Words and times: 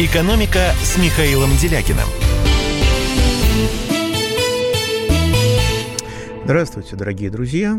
«Экономика» 0.00 0.74
с 0.80 0.96
Михаилом 0.96 1.50
Делякиным. 1.56 2.06
Здравствуйте, 6.44 6.94
дорогие 6.94 7.30
друзья. 7.30 7.76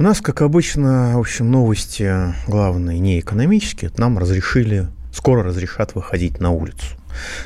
У 0.00 0.02
нас, 0.02 0.20
как 0.20 0.42
обычно, 0.42 1.12
в 1.14 1.20
общем, 1.20 1.52
новости 1.52 2.12
главные 2.48 2.98
не 2.98 3.20
экономические. 3.20 3.92
Нам 3.98 4.18
разрешили, 4.18 4.88
скоро 5.12 5.44
разрешат 5.44 5.94
выходить 5.94 6.40
на 6.40 6.50
улицу. 6.50 6.96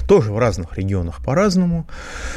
Тоже 0.07 0.33
в 0.33 0.39
разных 0.39 0.77
регионах 0.77 1.23
по-разному. 1.23 1.87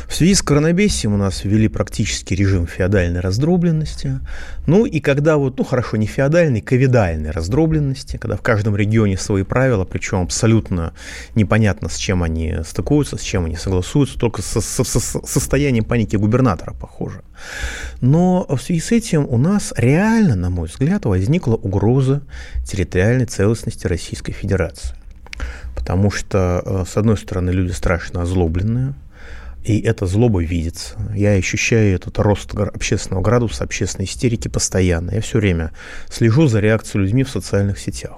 В 0.08 0.16
связи 0.16 0.36
с 0.36 0.42
коронабесием 0.42 1.14
у 1.14 1.18
нас 1.18 1.44
ввели 1.44 1.68
практически 1.68 2.34
режим 2.34 2.68
феодальной 2.68 3.20
раздробленности. 3.20 4.20
Ну 4.68 4.86
и 4.86 5.00
когда 5.00 5.38
вот, 5.38 5.58
ну 5.58 5.64
хорошо, 5.64 5.98
не 5.98 6.08
феодальной, 6.08 6.62
ковидальной 6.62 7.32
раздробленности, 7.32 8.18
когда 8.18 8.38
в 8.38 8.42
каждом 8.42 8.76
регионе 8.76 9.18
свои 9.18 9.44
правила, 9.44 9.86
причем 9.86 10.22
абсолютно 10.22 10.94
непонятно, 11.36 11.90
с 11.90 11.98
чем 11.98 12.24
они 12.24 12.58
стыкуются, 12.66 13.18
с 13.18 13.22
чем 13.22 13.46
они 13.46 13.56
согласуются, 13.56 14.20
только 14.20 14.42
со, 14.42 14.62
со, 14.62 14.84
со 14.84 15.00
состоянием 15.00 15.84
паники 15.86 16.16
губернатора, 16.16 16.74
похоже. 16.74 17.22
Но 18.02 18.46
в 18.50 18.60
связи 18.60 18.80
с 18.80 18.92
этим 18.92 19.26
у 19.30 19.38
нас 19.38 19.74
реально, 19.78 20.36
на 20.36 20.50
мой 20.50 20.68
взгляд, 20.68 21.06
возникла 21.06 21.56
угроза 21.56 22.22
территориальной 22.66 23.26
целостности 23.26 23.88
Российской 23.88 24.32
Федерации. 24.32 24.96
Потому 25.86 26.10
что, 26.10 26.64
э, 26.66 26.84
с 26.92 26.98
одной 26.98 27.16
стороны, 27.16 27.52
люди 27.52 27.72
страшно 27.72 28.24
озлобленные, 28.24 28.96
и 29.64 29.80
эта 29.82 30.08
злоба 30.08 30.44
видится. 30.44 30.96
Я 31.14 31.34
ощущаю 31.34 31.94
этот 31.94 32.18
рост 32.18 32.56
общественного 32.56 33.22
градуса, 33.22 33.64
общественной 33.64 34.06
истерики 34.06 34.48
постоянно. 34.48 35.12
Я 35.12 35.22
все 35.22 35.38
время 35.38 35.74
слежу 36.10 36.48
за 36.48 36.60
реакцией 36.60 37.04
людьми 37.04 37.24
в 37.24 37.30
социальных 37.30 37.78
сетях. 37.78 38.18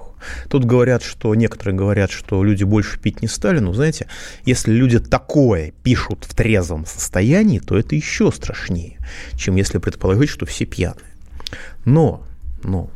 Тут 0.49 0.63
говорят, 0.63 1.03
что 1.03 1.35
некоторые 1.35 1.75
говорят, 1.75 2.09
что 2.09 2.41
люди 2.41 2.63
больше 2.63 3.01
пить 3.01 3.21
не 3.21 3.27
стали. 3.27 3.59
Но 3.59 3.73
знаете, 3.73 4.07
если 4.45 4.71
люди 4.71 4.99
такое 4.99 5.73
пишут 5.83 6.23
в 6.23 6.33
трезвом 6.33 6.85
состоянии, 6.85 7.59
то 7.59 7.77
это 7.77 7.95
еще 7.95 8.31
страшнее, 8.31 8.97
чем 9.35 9.57
если 9.57 9.79
предположить, 9.79 10.29
что 10.29 10.45
все 10.45 10.63
пьяные. 10.63 11.11
Но, 11.83 12.23
но 12.63 12.89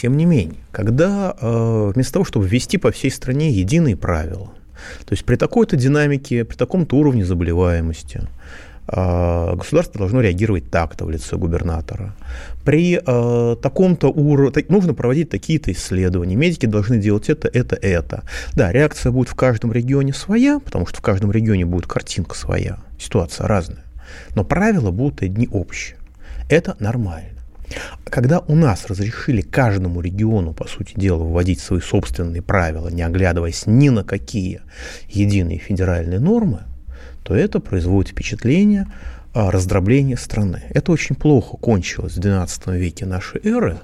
тем 0.00 0.16
не 0.16 0.26
менее, 0.26 0.58
когда 0.70 1.34
э, 1.40 1.92
вместо 1.92 2.12
того, 2.12 2.24
чтобы 2.24 2.46
ввести 2.46 2.78
по 2.78 2.92
всей 2.92 3.10
стране 3.10 3.50
единые 3.50 3.96
правила, 3.96 4.52
то 5.04 5.12
есть 5.12 5.24
при 5.24 5.34
такой-то 5.34 5.76
динамике, 5.76 6.44
при 6.44 6.56
таком-то 6.56 6.96
уровне 6.96 7.24
заболеваемости, 7.24 8.20
э, 8.86 9.54
государство 9.56 9.98
должно 9.98 10.20
реагировать 10.20 10.70
так-то 10.70 11.04
в 11.04 11.10
лице 11.10 11.36
губернатора. 11.36 12.14
При 12.64 13.00
э, 13.04 13.56
таком-то 13.60 14.08
уровне 14.08 14.64
нужно 14.68 14.94
проводить 14.94 15.30
такие-то 15.30 15.72
исследования. 15.72 16.36
Медики 16.36 16.66
должны 16.66 16.98
делать 16.98 17.28
это, 17.28 17.48
это, 17.48 17.74
это. 17.74 18.22
Да, 18.52 18.70
реакция 18.70 19.10
будет 19.10 19.28
в 19.28 19.34
каждом 19.34 19.72
регионе 19.72 20.12
своя, 20.12 20.60
потому 20.60 20.86
что 20.86 20.98
в 20.98 21.02
каждом 21.02 21.32
регионе 21.32 21.64
будет 21.64 21.88
картинка 21.88 22.36
своя, 22.36 22.78
ситуация 23.00 23.48
разная. 23.48 23.84
Но 24.36 24.44
правила 24.44 24.92
будут 24.92 25.22
одни 25.22 25.48
общие. 25.50 25.96
Это 26.48 26.76
нормально. 26.78 27.37
Когда 28.04 28.40
у 28.40 28.54
нас 28.54 28.86
разрешили 28.86 29.42
каждому 29.42 30.00
региону, 30.00 30.54
по 30.54 30.66
сути 30.66 30.94
дела, 30.96 31.22
вводить 31.22 31.60
свои 31.60 31.80
собственные 31.80 32.42
правила, 32.42 32.88
не 32.88 33.02
оглядываясь 33.02 33.66
ни 33.66 33.90
на 33.90 34.04
какие 34.04 34.62
единые 35.08 35.58
федеральные 35.58 36.20
нормы, 36.20 36.62
то 37.22 37.34
это 37.34 37.60
производит 37.60 38.12
впечатление 38.12 38.86
раздробления 39.34 40.16
страны. 40.16 40.62
Это 40.70 40.92
очень 40.92 41.14
плохо 41.14 41.56
кончилось 41.58 42.14
в 42.14 42.20
XII 42.20 42.76
веке 42.78 43.06
нашей 43.06 43.40
эры, 43.44 43.78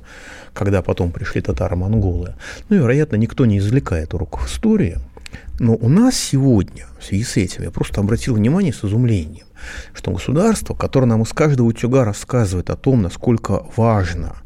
когда 0.52 0.82
потом 0.82 1.12
пришли 1.12 1.42
татаро-монголы. 1.42 2.34
Ну 2.68 2.76
и, 2.76 2.78
вероятно, 2.78 3.16
никто 3.16 3.44
не 3.44 3.58
извлекает 3.58 4.14
уроков 4.14 4.46
истории. 4.46 4.98
Но 5.60 5.74
у 5.74 5.88
нас 5.88 6.16
сегодня, 6.16 6.86
в 6.98 7.04
связи 7.04 7.24
с 7.24 7.36
этим, 7.36 7.64
я 7.64 7.70
просто 7.70 8.00
обратил 8.00 8.34
внимание 8.34 8.72
с 8.72 8.84
изумлением, 8.84 9.46
что 9.92 10.10
государство, 10.10 10.74
которое 10.74 11.06
нам 11.06 11.22
из 11.22 11.32
каждого 11.32 11.66
утюга 11.66 12.04
рассказывает 12.04 12.70
о 12.70 12.76
том, 12.76 13.02
насколько 13.02 13.66
важно 13.76 14.36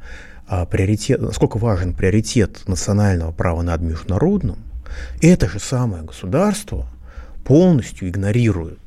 а, 0.46 0.64
приоритет, 0.66 1.20
насколько 1.20 1.58
важен 1.58 1.94
приоритет 1.94 2.66
национального 2.66 3.32
права 3.32 3.62
над 3.62 3.80
международным, 3.82 4.58
это 5.20 5.48
же 5.48 5.58
самое 5.58 6.02
государство 6.02 6.86
полностью 7.44 8.08
игнорирует 8.08 8.78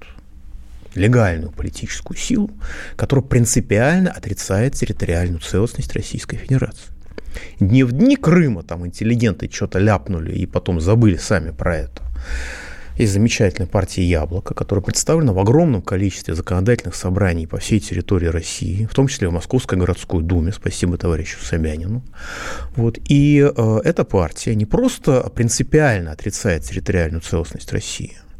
легальную 0.95 1.51
политическую 1.51 2.17
силу, 2.17 2.49
которая 2.95 3.23
принципиально 3.23 4.11
отрицает 4.11 4.75
территориальную 4.75 5.39
целостность 5.39 5.93
Российской 5.93 6.37
Федерации. 6.37 6.91
Не 7.59 7.83
в 7.83 7.91
дни 7.91 8.15
Крыма 8.15 8.63
там 8.63 8.85
интеллигенты 8.85 9.49
что-то 9.51 9.79
ляпнули 9.79 10.33
и 10.33 10.45
потом 10.45 10.81
забыли 10.81 11.17
сами 11.17 11.51
про 11.51 11.77
это. 11.77 12.01
Есть 12.97 13.13
замечательная 13.13 13.67
партия 13.67 14.03
«Яблоко», 14.03 14.53
которая 14.53 14.83
представлена 14.83 15.33
в 15.33 15.39
огромном 15.39 15.81
количестве 15.81 16.35
законодательных 16.35 16.95
собраний 16.95 17.47
по 17.47 17.57
всей 17.57 17.79
территории 17.79 18.27
России, 18.27 18.85
в 18.85 18.93
том 18.93 19.07
числе 19.07 19.29
в 19.29 19.33
Московской 19.33 19.77
городской 19.77 20.21
думе, 20.21 20.51
спасибо 20.51 20.97
товарищу 20.97 21.39
Собянину. 21.43 22.03
Вот. 22.75 22.99
И 23.07 23.39
э, 23.41 23.79
эта 23.83 24.03
партия 24.03 24.55
не 24.55 24.65
просто 24.65 25.29
принципиально 25.33 26.11
отрицает 26.11 26.63
территориальную 26.63 27.21
целостность 27.21 27.71
России– 27.71 28.17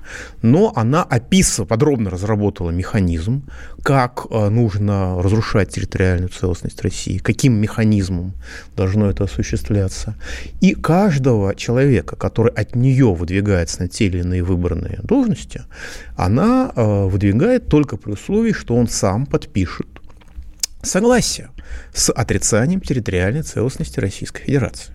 но 0.41 0.73
она 0.75 1.03
описывала, 1.03 1.67
подробно 1.67 2.09
разработала 2.09 2.71
механизм, 2.71 3.43
как 3.83 4.27
э, 4.29 4.49
нужно 4.49 5.21
разрушать 5.21 5.69
территориальную 5.69 6.29
целостность 6.29 6.81
России, 6.81 7.17
каким 7.17 7.53
механизмом 7.53 8.33
должно 8.75 9.09
это 9.09 9.23
осуществляться. 9.23 10.15
И 10.61 10.73
каждого 10.73 11.55
человека, 11.55 12.15
который 12.15 12.51
от 12.53 12.75
нее 12.75 13.13
выдвигается 13.13 13.81
на 13.81 13.87
те 13.87 14.05
или 14.05 14.19
иные 14.19 14.43
выбранные 14.43 14.99
должности, 15.03 15.63
она 16.15 16.71
э, 16.75 17.05
выдвигает 17.05 17.67
только 17.67 17.97
при 17.97 18.11
условии, 18.11 18.53
что 18.53 18.75
он 18.75 18.87
сам 18.87 19.25
подпишет 19.25 19.87
согласие 20.83 21.49
с 21.93 22.11
отрицанием 22.11 22.81
территориальной 22.81 23.43
целостности 23.43 23.99
Российской 23.99 24.43
Федерации. 24.43 24.93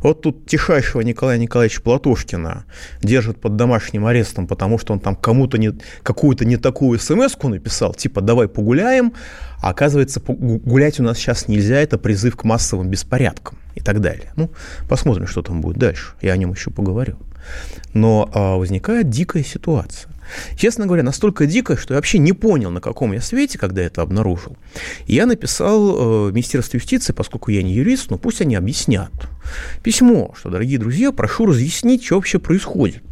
Вот 0.00 0.22
тут 0.22 0.46
тишайшего 0.46 1.00
Николая 1.00 1.38
Николаевича 1.38 1.80
Платошкина 1.82 2.64
держат 3.02 3.40
под 3.40 3.56
домашним 3.56 4.06
арестом, 4.06 4.46
потому 4.46 4.78
что 4.78 4.92
он 4.92 5.00
там 5.00 5.16
кому-то 5.16 5.58
не, 5.58 5.72
какую-то 6.02 6.44
не 6.44 6.56
такую 6.56 6.98
смс 6.98 7.36
написал, 7.42 7.94
типа 7.94 8.20
«давай 8.20 8.48
погуляем», 8.48 9.12
а 9.60 9.70
оказывается, 9.70 10.20
гулять 10.20 11.00
у 11.00 11.02
нас 11.02 11.16
сейчас 11.18 11.48
нельзя, 11.48 11.76
это 11.76 11.98
призыв 11.98 12.36
к 12.36 12.44
массовым 12.44 12.90
беспорядкам 12.90 13.58
и 13.74 13.80
так 13.80 14.00
далее. 14.00 14.32
Ну, 14.36 14.50
посмотрим, 14.88 15.26
что 15.26 15.42
там 15.42 15.60
будет 15.60 15.78
дальше, 15.78 16.14
я 16.20 16.32
о 16.32 16.36
нем 16.36 16.52
еще 16.52 16.70
поговорю. 16.70 17.16
Но 17.92 18.30
а, 18.32 18.56
возникает 18.56 19.10
дикая 19.10 19.42
ситуация. 19.42 20.10
Честно 20.56 20.86
говоря, 20.86 21.02
настолько 21.02 21.46
дико, 21.46 21.76
что 21.76 21.94
я 21.94 21.98
вообще 21.98 22.18
не 22.18 22.32
понял, 22.32 22.70
на 22.70 22.80
каком 22.80 23.12
я 23.12 23.20
свете, 23.20 23.58
когда 23.58 23.82
это 23.82 24.02
обнаружил. 24.02 24.56
Я 25.06 25.26
написал 25.26 26.28
э, 26.28 26.32
Министерству 26.32 26.76
юстиции, 26.76 27.12
поскольку 27.12 27.50
я 27.50 27.62
не 27.62 27.72
юрист, 27.72 28.10
но 28.10 28.18
пусть 28.18 28.40
они 28.40 28.54
объяснят. 28.54 29.12
Письмо, 29.82 30.34
что, 30.38 30.50
дорогие 30.50 30.78
друзья, 30.78 31.12
прошу 31.12 31.46
разъяснить, 31.46 32.04
что 32.04 32.16
вообще 32.16 32.38
происходит. 32.38 33.02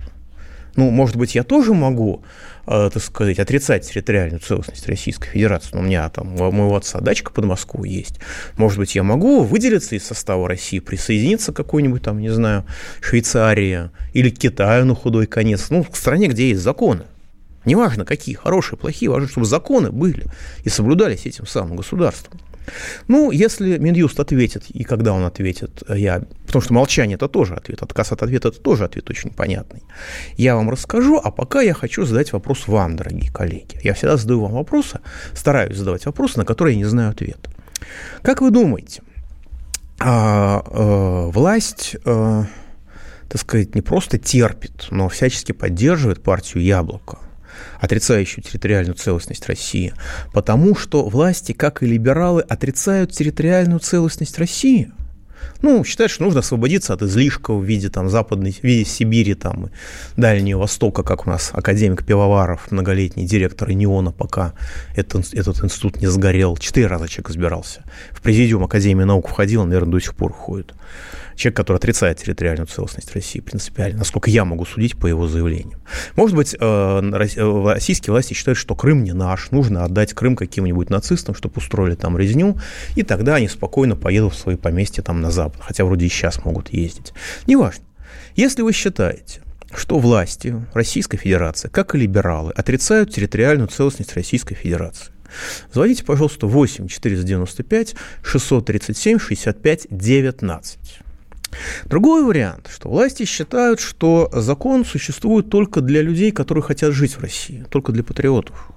Ну, 0.77 0.91
может 0.91 1.17
быть, 1.17 1.35
я 1.35 1.43
тоже 1.43 1.75
могу, 1.75 2.23
э, 2.67 2.91
так 2.93 3.03
сказать, 3.03 3.39
отрицать 3.39 3.89
территориальную 3.89 4.41
целостность 4.41 4.89
Российской 4.89 5.29
Федерации. 5.29 5.71
Но 5.73 5.81
у 5.81 5.83
меня 5.83 6.09
там, 6.09 6.41
у 6.41 6.51
моего 6.51 6.77
отца 6.77 7.01
дачка 7.01 7.31
под 7.31 7.45
Москву 7.45 7.85
есть. 7.85 8.19
Может 8.57 8.79
быть, 8.79 8.95
я 8.95 9.03
могу 9.03 9.43
выделиться 9.43 9.95
из 9.95 10.05
состава 10.05 10.49
России, 10.49 10.79
присоединиться 10.79 11.53
к 11.53 11.57
какой-нибудь 11.57 12.03
там, 12.03 12.21
не 12.21 12.31
знаю, 12.31 12.65
Швейцарии 13.01 13.91
или 14.15 14.31
Китаю 14.31 14.87
на 14.87 14.95
худой 14.95 15.27
конец. 15.27 15.69
Ну, 15.71 15.85
к 15.85 15.97
стране, 15.97 16.29
где 16.29 16.51
есть 16.51 16.63
законы. 16.63 17.03
Неважно, 17.65 18.05
какие, 18.05 18.35
хорошие, 18.35 18.79
плохие, 18.79 19.11
важно, 19.11 19.29
чтобы 19.29 19.47
законы 19.47 19.91
были 19.91 20.25
и 20.65 20.69
соблюдались 20.69 21.27
этим 21.27 21.47
самым 21.47 21.77
государством. 21.77 22.41
Ну, 23.09 23.31
если 23.31 23.79
Минюст 23.79 24.21
ответит, 24.21 24.65
и 24.71 24.85
когда 24.85 25.13
он 25.13 25.25
ответит, 25.25 25.83
я, 25.89 26.23
потому 26.47 26.63
что 26.63 26.73
молчание 26.75 27.17
это 27.17 27.29
тоже 27.29 27.55
ответ, 27.55 27.83
отказ 27.83 28.13
от 28.13 28.23
ответа 28.23 28.49
это 28.49 28.61
тоже 28.61 28.85
ответ 28.85 29.11
очень 29.11 29.31
понятный, 29.31 29.83
я 30.37 30.55
вам 30.57 30.71
расскажу, 30.71 31.21
а 31.23 31.31
пока 31.31 31.61
я 31.63 31.75
хочу 31.75 32.05
задать 32.05 32.33
вопрос 32.33 32.69
вам, 32.69 32.97
дорогие 32.97 33.31
коллеги. 33.31 33.79
Я 33.83 33.95
всегда 33.95 34.17
задаю 34.17 34.41
вам 34.41 34.53
вопросы, 34.53 35.01
стараюсь 35.35 35.77
задавать 35.77 36.07
вопросы, 36.07 36.39
на 36.39 36.45
которые 36.45 36.75
я 36.75 36.79
не 36.79 36.89
знаю 36.89 37.11
ответа. 37.11 37.51
Как 38.23 38.41
вы 38.41 38.51
думаете, 38.51 39.03
а, 39.99 40.63
а, 40.65 41.27
власть, 41.29 41.97
а, 42.05 42.47
так 43.29 43.41
сказать, 43.41 43.75
не 43.75 43.83
просто 43.83 44.19
терпит, 44.19 44.89
но 44.91 45.09
всячески 45.09 45.53
поддерживает 45.53 46.23
партию 46.23 46.63
«Яблоко», 46.63 47.19
отрицающую 47.81 48.45
территориальную 48.45 48.95
целостность 48.95 49.47
России, 49.47 49.95
потому 50.33 50.75
что 50.75 51.09
власти, 51.09 51.53
как 51.53 51.83
и 51.83 51.87
либералы, 51.87 52.43
отрицают 52.43 53.13
территориальную 53.13 53.81
целостность 53.81 54.39
России. 54.39 54.93
Ну, 55.61 55.85
считает, 55.85 56.11
что 56.11 56.25
нужно 56.25 56.41
освободиться 56.41 56.93
от 56.93 57.03
излишков 57.03 57.61
в 57.61 57.65
виде 57.65 57.89
там, 57.89 58.09
западной, 58.09 58.53
в 58.53 58.65
виде 58.65 58.85
Сибири 58.85 59.35
там, 59.35 59.71
Дальнего 60.17 60.61
Востока, 60.61 61.03
как 61.03 61.27
у 61.27 61.31
нас 61.31 61.51
академик 61.53 62.05
Пивоваров, 62.05 62.71
многолетний 62.71 63.27
директор 63.27 63.71
НИОНа, 63.71 64.13
пока 64.13 64.55
этот, 64.97 65.33
этот 65.35 65.63
институт 65.63 66.01
не 66.01 66.09
сгорел. 66.09 66.57
Четыре 66.57 66.89
раза 66.89 67.09
человек 67.09 67.31
избирался. 67.31 67.85
В 68.11 68.21
президиум 68.21 68.65
Академии 68.65 69.05
наук 69.05 69.29
входил, 69.29 69.63
он, 69.63 69.69
наверное, 69.69 69.93
до 69.93 70.01
сих 70.01 70.15
пор 70.15 70.33
ходит 70.33 70.75
человек, 71.43 71.57
который 71.57 71.77
отрицает 71.79 72.19
территориальную 72.19 72.67
целостность 72.67 73.13
России 73.15 73.41
принципиально, 73.41 73.99
насколько 73.99 74.31
я 74.31 74.45
могу 74.45 74.65
судить 74.65 74.97
по 74.97 75.07
его 75.07 75.27
заявлениям. 75.27 75.81
Может 76.17 76.37
быть, 76.37 76.55
э, 76.55 76.59
э, 76.61 77.73
российские 77.73 78.13
власти 78.13 78.35
считают, 78.35 78.59
что 78.59 78.75
Крым 78.75 79.03
не 79.05 79.13
наш, 79.13 79.51
нужно 79.51 79.85
отдать 79.85 80.15
Крым 80.15 80.37
каким-нибудь 80.37 80.91
нацистам, 80.91 81.35
чтобы 81.35 81.55
устроили 81.57 81.95
там 81.95 82.17
резню, 82.17 82.59
и 82.95 83.03
тогда 83.03 83.37
они 83.37 83.49
спокойно 83.49 83.97
поедут 83.97 84.35
в 84.35 84.39
свои 84.39 84.57
поместья 84.57 85.03
там 85.03 85.21
на 85.21 85.31
запад, 85.31 85.61
хотя 85.63 85.85
вроде 85.85 86.07
и 86.07 86.09
сейчас 86.09 86.45
могут 86.45 86.73
ездить. 86.73 87.13
Неважно. 87.47 87.85
Если 88.37 88.63
вы 88.63 88.73
считаете, 88.73 89.43
что 89.75 89.99
власти 89.99 90.55
Российской 90.75 91.17
Федерации, 91.17 91.69
как 91.69 91.95
и 91.95 91.99
либералы, 91.99 92.53
отрицают 92.53 93.13
территориальную 93.13 93.69
целостность 93.69 94.15
Российской 94.15 94.55
Федерации, 94.55 95.13
Звоните, 95.73 96.05
пожалуйста, 96.05 96.47
8 96.47 96.89
495 96.89 97.95
637 98.23 99.19
65 99.19 99.87
19. 99.91 100.79
Другой 101.85 102.25
вариант, 102.25 102.69
что 102.73 102.89
власти 102.89 103.25
считают, 103.25 103.81
что 103.81 104.31
закон 104.33 104.85
существует 104.85 105.51
только 105.51 105.81
для 105.81 106.03
людей, 106.03 106.31
которые 106.31 106.63
хотят 106.63 106.93
жить 106.93 107.17
в 107.17 107.21
России, 107.21 107.65
только 107.71 107.93
для 107.93 108.03
патриотов. 108.03 108.73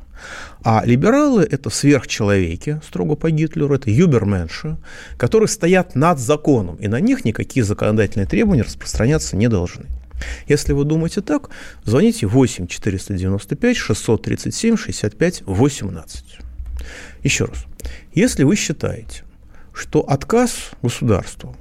А 0.63 0.83
либералы– 0.85 1.47
это 1.51 1.69
сверхчеловеки, 1.69 2.81
строго 2.85 3.15
по 3.15 3.29
Гитлеру, 3.29 3.75
это 3.75 3.89
юберменши, 3.91 4.77
которые 5.17 5.47
стоят 5.47 5.95
над 5.95 6.19
законом, 6.19 6.75
и 6.77 6.87
на 6.87 6.99
них 6.99 7.25
никакие 7.25 7.63
законодательные 7.63 8.25
требования 8.25 8.63
распространяться 8.63 9.35
не 9.35 9.47
должны. 9.47 9.85
Если 10.47 10.73
вы 10.73 10.85
думаете 10.85 11.21
так, 11.21 11.49
звоните 11.83 12.25
8 12.25 12.67
495 12.67 13.77
637 13.77 14.77
65 14.77 15.43
18. 15.45 16.39
Еще 17.23 17.45
раз. 17.45 17.65
Если 18.13 18.43
вы 18.43 18.55
считаете, 18.55 19.23
что 19.73 19.99
отказ 19.99 20.71
государству 20.81 21.55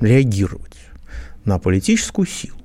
реагировать 0.00 0.76
на 1.44 1.58
политическую 1.58 2.26
силу, 2.26 2.56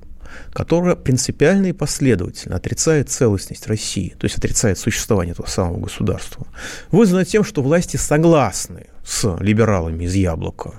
которая 0.54 0.96
принципиально 0.96 1.68
и 1.68 1.72
последовательно 1.74 2.56
отрицает 2.56 3.10
целостность 3.10 3.68
России, 3.68 4.16
то 4.18 4.26
есть 4.26 4.38
отрицает 4.38 4.78
существование 4.78 5.34
этого 5.34 5.48
самого 5.48 5.80
государства, 5.80 6.48
вызвано 6.92 7.26
тем, 7.26 7.44
что 7.44 7.62
власти 7.62 7.98
согласны 7.98 8.88
с 9.06 9.38
либералами 9.40 10.06
из 10.06 10.16
«Яблока», 10.16 10.74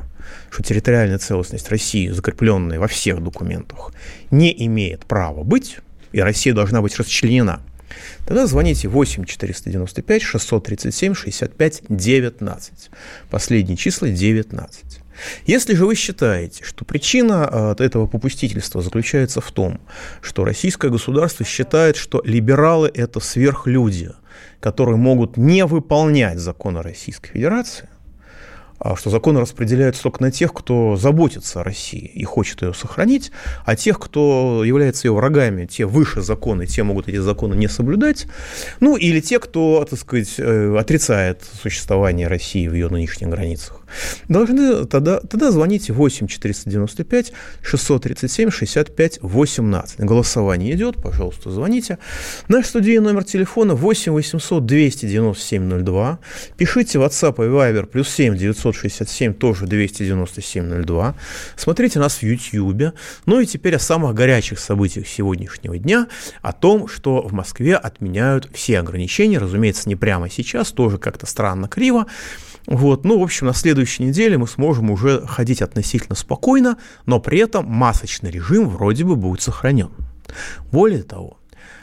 что 0.51 0.63
территориальная 0.63 1.19
целостность 1.19 1.69
России, 1.69 2.09
закрепленная 2.09 2.79
во 2.79 2.89
всех 2.89 3.23
документах, 3.23 3.93
не 4.31 4.53
имеет 4.67 5.07
права 5.07 5.43
быть, 5.43 5.79
и 6.13 6.21
Россия 6.21 6.55
должна 6.55 6.83
быть 6.83 6.99
расчленена– 6.99 7.61
Тогда 8.27 8.47
звоните 8.47 8.89
8 8.89 9.25
495 9.25 10.23
637 10.23 11.15
65 11.15 11.83
19. 11.89 12.91
Последние 13.31 13.77
числа 13.77 14.09
19. 14.09 15.02
Если 15.47 15.75
же 15.75 15.87
вы 15.87 15.95
считаете, 15.95 16.65
что 16.65 16.85
причина 16.85 17.77
э, 17.79 17.85
этого 17.85 18.07
попустительства 18.07 18.83
заключается 18.83 19.41
в 19.41 19.51
том, 19.51 19.81
что 20.21 20.45
российское 20.45 20.91
государство 20.91 21.45
считает, 21.45 21.97
что 21.97 22.23
либералы– 22.25 22.91
это 22.95 23.21
сверхлюди, 23.21 24.11
которые 24.61 24.97
могут 24.97 25.37
не 25.37 25.65
выполнять 25.67 26.39
законы 26.39 26.83
Российской 26.83 27.31
Федерации, 27.31 27.89
а 28.85 28.97
что 28.97 29.11
законы 29.11 29.41
распределяются 29.41 30.03
только 30.03 30.23
на 30.23 30.33
тех, 30.33 30.53
кто 30.53 30.97
заботится 30.97 31.61
о 31.61 31.65
России 31.65 32.01
и 32.01 32.25
хочет 32.25 32.63
ее 32.63 32.75
сохранить, 32.75 33.31
а 33.65 33.77
тех, 33.77 34.01
кто 34.01 34.65
является 34.65 35.07
ее 35.07 35.15
врагами, 35.15 35.67
те 35.67 35.87
выше 35.87 36.21
законы, 36.21 36.67
те 36.67 36.83
могут 36.83 37.09
эти 37.09 37.19
законы 37.19 37.55
не 37.55 37.69
соблюдать, 37.69 38.27
ну 38.81 38.97
или 38.97 39.21
те, 39.21 39.39
кто, 39.39 39.87
так 39.89 40.01
сказать, 40.01 40.35
э, 40.39 40.77
отрицает 40.77 41.45
существование 41.63 42.27
России 42.27 42.67
в 42.67 42.75
ее 42.75 42.89
нынешних 42.89 43.29
границах 43.29 43.82
должны 44.29 44.87
тогда, 44.87 45.21
тогда 45.21 45.51
звоните 45.51 45.93
8 45.93 46.27
495 46.27 47.33
637 47.63 48.51
65 48.51 49.19
18. 49.23 50.01
Голосование 50.01 50.75
идет, 50.75 50.97
пожалуйста, 51.03 51.51
звоните. 51.51 51.99
Наш 52.49 52.67
студийный 52.67 53.05
номер 53.05 53.25
телефона 53.25 53.75
8 53.75 54.13
800 54.13 54.67
297 54.67 55.85
02. 55.85 56.19
Пишите 56.57 56.99
WhatsApp 56.99 57.35
и 57.37 57.49
Viber 57.49 57.87
плюс 57.87 58.09
7 58.09 58.37
967 58.37 59.35
тоже 59.35 59.67
297 59.67 60.85
02. 60.85 61.15
Смотрите 61.57 61.99
нас 61.99 62.17
в 62.17 62.23
YouTube. 62.23 62.95
Ну 63.27 63.41
и 63.41 63.47
теперь 63.47 63.77
о 63.77 63.79
самых 63.79 64.15
горячих 64.15 64.59
событиях 64.59 65.07
сегодняшнего 65.07 65.79
дня, 65.79 66.07
о 66.41 66.53
том, 66.53 66.89
что 66.89 67.23
в 67.23 67.33
Москве 67.33 67.77
отменяют 67.77 68.49
все 68.53 68.79
ограничения, 68.79 69.39
разумеется, 69.39 69.89
не 69.89 69.97
прямо 69.97 70.31
сейчас, 70.31 70.73
тоже 70.73 70.99
как-то 70.99 71.27
странно 71.27 71.69
криво. 71.69 72.07
Вот, 72.67 73.05
ну, 73.05 73.19
в 73.19 73.23
общем, 73.23 73.49
на 73.49 73.55
следующей 73.55 74.05
неделе 74.05 74.39
мы 74.39 74.47
сможем 74.47 74.91
уже 74.91 75.27
ходить 75.27 75.63
относительно 75.63 76.15
спокойно, 76.15 76.79
но 77.07 77.21
при 77.21 77.39
этом 77.39 77.67
масочный 77.67 78.31
режим 78.31 78.69
вроде 78.69 79.05
бы 79.05 79.17
будет 79.17 79.43
сохранен. 79.43 79.91
Более 80.71 81.03
того, 81.03 81.39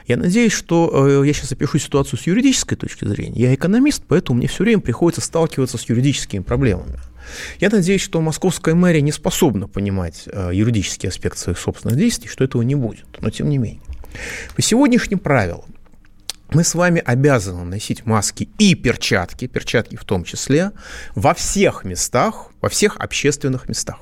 я 0.07 0.17
надеюсь, 0.17 0.53
что 0.53 1.21
э, 1.21 1.27
я 1.27 1.33
сейчас 1.33 1.51
опишу 1.51 1.77
ситуацию 1.77 2.19
с 2.19 2.25
юридической 2.25 2.75
точки 2.75 3.05
зрения. 3.05 3.39
Я 3.39 3.53
экономист, 3.53 4.03
поэтому 4.07 4.39
мне 4.39 4.47
все 4.47 4.63
время 4.63 4.81
приходится 4.81 5.21
сталкиваться 5.21 5.77
с 5.77 5.87
юридическими 5.87 6.41
проблемами. 6.41 6.97
Я 7.59 7.69
надеюсь, 7.69 8.01
что 8.01 8.19
московская 8.19 8.73
мэрия 8.73 9.01
не 9.01 9.11
способна 9.11 9.67
понимать 9.67 10.23
э, 10.25 10.49
юридический 10.53 11.09
аспект 11.09 11.37
своих 11.37 11.59
собственных 11.59 11.97
действий, 11.97 12.27
что 12.27 12.43
этого 12.43 12.63
не 12.63 12.73
будет. 12.73 13.05
Но 13.21 13.29
тем 13.29 13.49
не 13.49 13.59
менее. 13.59 13.81
По 14.55 14.61
сегодняшним 14.63 15.19
правилам 15.19 15.65
мы 16.51 16.63
с 16.63 16.75
вами 16.75 17.01
обязаны 17.06 17.63
носить 17.63 18.06
маски 18.06 18.50
и 18.57 18.75
перчатки, 18.75 19.48
перчатки 19.48 19.96
в 19.96 20.04
том 20.04 20.24
числе, 20.24 20.72
во 21.16 21.34
всех 21.34 21.84
местах, 21.84 22.51
во 22.62 22.69
всех 22.69 22.98
общественных 22.98 23.69
местах. 23.69 24.00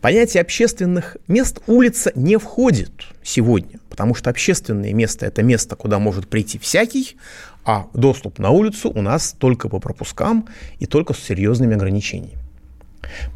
Понятие 0.00 0.42
общественных 0.42 1.16
мест 1.26 1.60
улица 1.66 2.12
не 2.14 2.36
входит 2.36 2.92
сегодня, 3.22 3.80
потому 3.88 4.14
что 4.14 4.30
общественное 4.30 4.92
место– 4.92 5.26
это 5.26 5.42
место, 5.42 5.74
куда 5.76 5.98
может 5.98 6.28
прийти 6.28 6.58
всякий, 6.58 7.16
а 7.64 7.86
доступ 7.94 8.38
на 8.38 8.50
улицу 8.50 8.90
у 8.90 9.00
нас 9.00 9.34
только 9.38 9.68
по 9.68 9.78
пропускам 9.78 10.48
и 10.78 10.86
только 10.86 11.14
с 11.14 11.18
серьезными 11.18 11.74
ограничениями. 11.74 12.47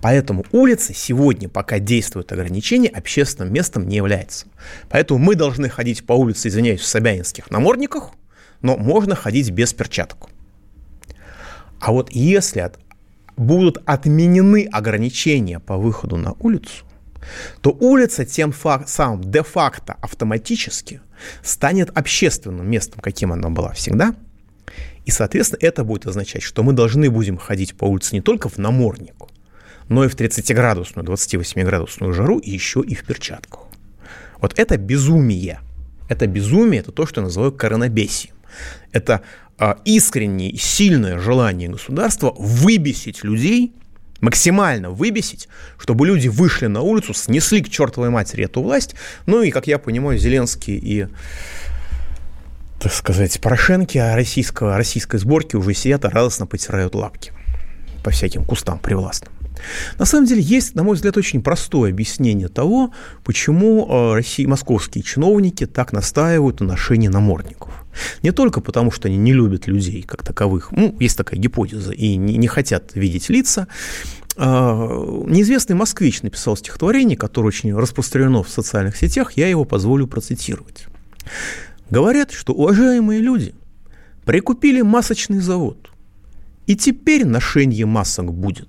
Поэтому 0.01 0.45
улица 0.53 0.93
сегодня, 0.95 1.49
пока 1.49 1.79
действуют 1.79 2.33
ограничения, 2.33 2.89
общественным 2.89 3.53
местом 3.53 3.89
не 3.89 3.97
является. 3.97 4.47
Поэтому 4.91 5.19
мы 5.19 5.35
должны 5.35 5.69
ходить 5.69 6.05
по 6.05 6.13
улице, 6.13 6.49
извиняюсь, 6.49 6.81
в 6.81 6.87
собянинских 6.87 7.51
намордниках, 7.51 8.11
но 8.61 8.77
можно 8.77 9.15
ходить 9.15 9.51
без 9.51 9.73
перчаток. 9.73 10.29
А 11.81 11.93
вот 11.93 12.11
если 12.13 12.61
от, 12.61 12.79
будут 13.37 13.83
отменены 13.87 14.69
ограничения 14.71 15.59
по 15.59 15.77
выходу 15.77 16.17
на 16.17 16.33
улицу, 16.39 16.85
то 17.61 17.71
улица 17.71 18.25
тем 18.25 18.53
фак, 18.53 18.89
самым 18.89 19.23
де-факто 19.23 19.95
автоматически 20.01 21.01
станет 21.43 21.91
общественным 21.97 22.69
местом, 22.69 23.01
каким 23.01 23.33
она 23.33 23.49
была 23.49 23.73
всегда. 23.73 24.15
И, 25.05 25.11
соответственно, 25.11 25.59
это 25.61 25.83
будет 25.83 26.07
означать, 26.07 26.43
что 26.43 26.63
мы 26.63 26.73
должны 26.73 27.11
будем 27.11 27.37
ходить 27.37 27.77
по 27.77 27.85
улице 27.85 28.15
не 28.15 28.21
только 28.21 28.49
в 28.49 28.59
наморднику, 28.59 29.29
но 29.93 30.05
и 30.05 30.09
в 30.09 30.15
30-градусную, 30.17 31.05
28-градусную 31.05 32.13
жару, 32.13 32.39
и 32.39 32.51
еще 32.51 32.81
и 32.81 32.95
в 32.95 33.05
перчатках. 33.05 33.61
Вот 34.41 34.59
это 34.59 34.79
безумие. 34.79 35.61
Это 36.09 36.27
безумие, 36.27 36.81
это 36.81 36.93
то, 36.93 37.07
что 37.07 37.21
я 37.21 37.27
называю 37.27 37.53
коронабесием. 37.53 38.35
Это 38.93 39.21
э, 39.59 39.75
искреннее, 39.85 40.57
сильное 40.57 41.19
желание 41.19 41.69
государства 41.69 42.35
выбесить 42.39 43.23
людей, 43.23 43.73
максимально 44.21 44.91
выбесить, 44.91 45.49
чтобы 45.79 46.07
люди 46.07 46.29
вышли 46.29 46.67
на 46.69 46.81
улицу, 46.81 47.13
снесли 47.13 47.63
к 47.63 47.69
чертовой 47.69 48.09
матери 48.09 48.45
эту 48.45 48.63
власть. 48.63 48.95
Ну 49.27 49.43
и, 49.43 49.51
как 49.51 49.67
я 49.67 49.79
понимаю, 49.79 50.19
Зеленский 50.19 50.77
и 50.77 51.07
так 52.81 52.93
сказать, 52.93 53.41
Порошенки 53.41 53.99
российского, 53.99 54.77
российской 54.77 55.19
сборки 55.19 55.55
уже 55.55 55.75
сидят 55.75 56.05
и 56.05 56.09
радостно 56.09 56.47
потирают 56.47 56.95
лапки 56.95 57.33
по 58.03 58.11
всяким 58.11 58.45
кустам 58.45 58.79
привластным. 58.81 59.33
На 59.99 60.05
самом 60.05 60.27
деле 60.27 60.43
есть, 60.43 60.75
на 60.75 60.83
мой 60.83 60.95
взгляд, 60.97 61.17
очень 61.17 61.43
простое 61.43 61.91
объяснение 61.91 62.49
того, 62.49 62.93
почему 63.25 63.87
э, 63.89 64.15
России, 64.15 64.47
московские 64.47 65.05
чиновники 65.05 65.67
так 65.67 65.93
настаивают 65.93 66.61
на 66.61 66.67
ношении 66.67 67.09
намордников. 67.09 67.73
Не 68.23 68.33
только 68.33 68.61
потому, 68.61 68.91
что 68.91 69.09
они 69.09 69.17
не 69.17 69.33
любят 69.33 69.67
людей 69.67 70.03
как 70.03 70.23
таковых, 70.23 70.73
ну, 70.73 70.97
есть 70.99 71.17
такая 71.17 71.39
гипотеза, 71.39 71.93
и 71.93 72.17
не, 72.17 72.37
не 72.37 72.47
хотят 72.47 72.95
видеть 72.95 73.29
лица. 73.29 73.69
А, 74.37 75.25
неизвестный 75.27 75.77
москвич 75.77 76.23
написал 76.23 76.57
стихотворение, 76.57 77.17
которое 77.17 77.49
очень 77.49 77.77
распространено 77.77 78.43
в 78.43 78.49
социальных 78.49 78.97
сетях, 78.97 79.33
я 79.37 79.49
его 79.49 79.65
позволю 79.65 80.07
процитировать. 80.07 80.87
Говорят, 81.91 82.33
что 82.33 82.55
уважаемые 82.55 83.21
люди 83.21 83.55
прикупили 84.25 84.81
масочный 84.81 85.41
завод, 85.41 85.91
и 86.67 86.77
теперь 86.77 87.27
ношение 87.27 87.87
масок 87.87 88.33
будет 88.33 88.69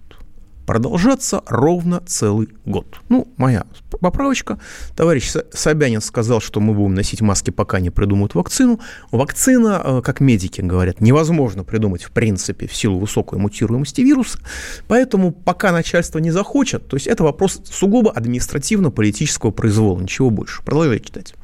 продолжаться 0.65 1.43
ровно 1.48 2.01
целый 2.05 2.50
год. 2.65 3.00
Ну, 3.10 3.27
моя 3.38 3.65
поправочка. 4.00 4.60
Товарищ 4.96 5.32
Собянин 5.51 6.01
сказал, 6.01 6.41
что 6.41 6.60
мы 6.60 6.74
будем 6.74 6.93
носить 6.93 7.22
маски, 7.22 7.50
пока 7.50 7.79
не 7.79 7.89
придумают 7.89 8.36
вакцину. 8.36 8.79
Вакцина, 9.12 9.82
э, 9.84 10.01
как 10.03 10.20
медики 10.20 10.62
говорят, 10.62 11.01
невозможно 11.01 11.63
придумать 11.63 12.03
в 12.03 12.12
принципе 12.12 12.67
в 12.67 12.75
силу 12.75 13.00
высокой 13.00 13.39
мутируемости 13.39 14.01
вируса. 14.01 14.39
Поэтому 14.88 15.32
пока 15.32 15.72
начальство 15.72 16.20
не 16.20 16.32
захочет, 16.32 16.88
то 16.88 16.96
есть 16.96 17.08
это 17.08 17.24
вопрос 17.24 17.62
сугубо 17.65 18.12
административно-политического 18.12 19.51
произвола, 19.51 20.00
ничего 20.00 20.29
больше. 20.29 20.63
Продолжайте 20.63 21.05
читать. 21.05 21.36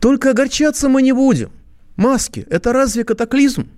Только 0.00 0.30
огорчаться 0.30 0.88
мы 0.88 1.02
не 1.02 1.12
будем. 1.12 1.50
Маски– 1.96 2.46
это 2.50 2.72
разве 2.72 3.04
катаклизм? 3.04 3.68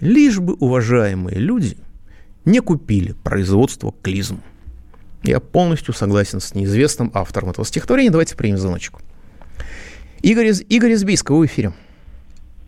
Лишь 0.00 0.38
бы 0.38 0.54
уважаемые 0.54 1.38
люди– 1.38 1.76
не 2.44 2.60
купили 2.60 3.12
производство 3.24 3.92
клизм. 4.02 4.40
Я 5.22 5.40
полностью 5.40 5.94
согласен 5.94 6.40
с 6.40 6.54
неизвестным 6.54 7.10
автором 7.14 7.50
этого 7.50 7.66
стихотворения. 7.66 8.10
Давайте 8.10 8.36
примем 8.36 8.58
звоночку. 8.58 9.00
Игорь 10.22 10.46
из, 10.46 10.62
Игорь 10.62 10.92
из 10.92 11.04
Бийска, 11.04 11.32
вы 11.32 11.46
в 11.46 11.46
эфире. 11.46 11.72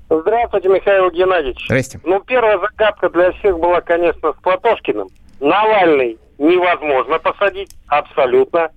Здравствуйте, 0.08 0.68
Михаил 0.68 1.10
Геннадьевич. 1.10 1.64
Здрасте. 1.66 2.00
Ну, 2.04 2.20
первая 2.20 2.58
загадка 2.58 3.08
для 3.10 3.32
всех 3.32 3.58
была, 3.58 3.80
конечно, 3.80 4.32
с 4.32 4.42
Платошкиным. 4.42 5.08
Навальный 5.38 6.18
невозможно 6.38 7.18
посадить, 7.18 7.70
абсолютно. 7.86 8.70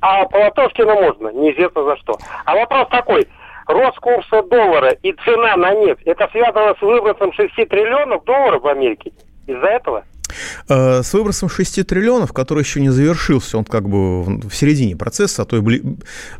А 0.00 0.24
Платошкина 0.26 0.94
можно, 0.94 1.28
неизвестно 1.32 1.84
за 1.84 1.96
что. 1.96 2.18
А 2.44 2.54
вопрос 2.54 2.88
такой. 2.90 3.26
Рост 3.66 3.98
курса 3.98 4.42
доллара 4.42 4.90
и 5.02 5.12
цена 5.24 5.56
на 5.56 5.74
нефть, 5.74 6.02
это 6.04 6.28
связано 6.32 6.74
с 6.74 6.82
выбросом 6.82 7.32
6 7.32 7.54
триллионов 7.68 8.24
долларов 8.24 8.62
в 8.62 8.68
Америке? 8.68 9.12
Из-за 9.46 9.66
этого? 9.66 10.04
Э, 10.68 11.02
с 11.02 11.12
выбросом 11.12 11.48
6 11.48 11.86
триллионов, 11.86 12.32
который 12.32 12.62
еще 12.62 12.80
не 12.80 12.90
завершился, 12.90 13.58
он 13.58 13.64
как 13.64 13.88
бы 13.88 14.24
в 14.24 14.50
середине 14.52 14.96
процесса, 14.96 15.42
а 15.42 15.44
то 15.44 15.56
и, 15.56 15.82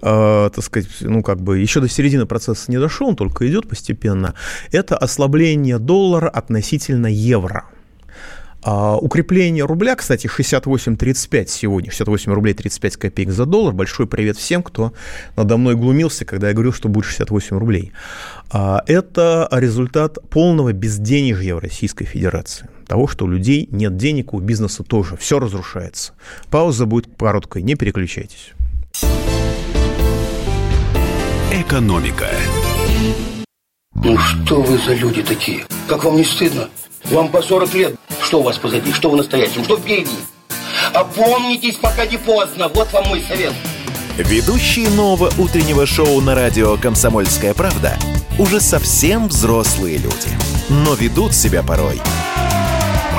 э, 0.02 0.50
так 0.54 0.64
сказать, 0.64 0.88
ну 1.00 1.23
как 1.23 1.40
бы 1.40 1.59
еще 1.59 1.80
до 1.80 1.88
середины 1.88 2.26
процесса 2.26 2.70
не 2.70 2.78
дошел, 2.78 3.09
он 3.09 3.16
только 3.16 3.49
идет 3.49 3.68
постепенно, 3.68 4.35
это 4.73 4.97
ослабление 4.97 5.78
доллара 5.78 6.28
относительно 6.28 7.06
евро. 7.06 7.64
А 8.62 8.97
укрепление 8.99 9.64
рубля, 9.64 9.97
кстати, 9.97 10.26
68.35 10.26 11.47
сегодня, 11.49 11.90
68 11.90 12.32
рублей 12.32 12.52
35 12.52 12.97
копеек 12.99 13.30
за 13.30 13.47
доллар. 13.47 13.73
Большой 13.73 14.06
привет 14.06 14.37
всем, 14.37 14.62
кто 14.62 14.92
надо 15.35 15.56
мной 15.56 15.76
глумился, 15.76 16.26
когда 16.26 16.49
я 16.49 16.52
говорил, 16.52 16.73
что 16.73 16.88
будет 16.90 17.06
68 17.06 17.56
рублей. 17.56 17.92
А, 18.50 18.82
это 18.87 19.49
результат 19.50 20.18
полного 20.28 20.75
безденежья 20.75 21.54
в 21.54 21.61
Российской 21.61 22.04
Федерации 22.04 22.68
того, 22.90 23.06
что 23.06 23.25
у 23.25 23.28
людей 23.28 23.68
нет 23.70 23.97
денег, 23.97 24.35
у 24.35 24.40
бизнеса 24.40 24.82
тоже. 24.82 25.16
Все 25.16 25.38
разрушается. 25.38 26.12
Пауза 26.50 26.87
будет 26.87 27.06
короткой, 27.16 27.62
не 27.62 27.76
переключайтесь. 27.76 28.50
Экономика. 31.52 32.28
Ну 33.94 34.18
что 34.18 34.62
вы 34.62 34.76
за 34.76 34.94
люди 34.94 35.23
такие? 35.23 35.64
Как 35.87 36.02
вам 36.02 36.16
не 36.16 36.25
стыдно? 36.25 36.68
Вам 37.04 37.28
по 37.28 37.40
40 37.40 37.75
лет. 37.75 37.94
Что 38.20 38.40
у 38.40 38.42
вас 38.42 38.59
позади? 38.59 38.92
Что 38.92 39.11
вы 39.11 39.18
настоящем? 39.18 39.62
Что 39.62 39.76
впереди? 39.76 40.11
Опомнитесь, 40.92 41.76
пока 41.76 42.04
не 42.06 42.16
поздно. 42.16 42.66
Вот 42.75 42.92
вам 42.92 43.06
мой 43.06 43.23
совет. 43.23 43.52
Ведущие 44.18 44.90
нового 44.90 45.30
утреннего 45.38 45.87
шоу 45.87 46.20
на 46.20 46.35
радио 46.35 46.76
«Комсомольская 46.76 47.54
правда» 47.54 47.97
уже 48.37 48.61
совсем 48.61 49.28
взрослые 49.28 49.99
люди. 49.99 50.28
Но 50.68 50.94
ведут 50.94 51.35
себя 51.35 51.62
порой 51.62 52.00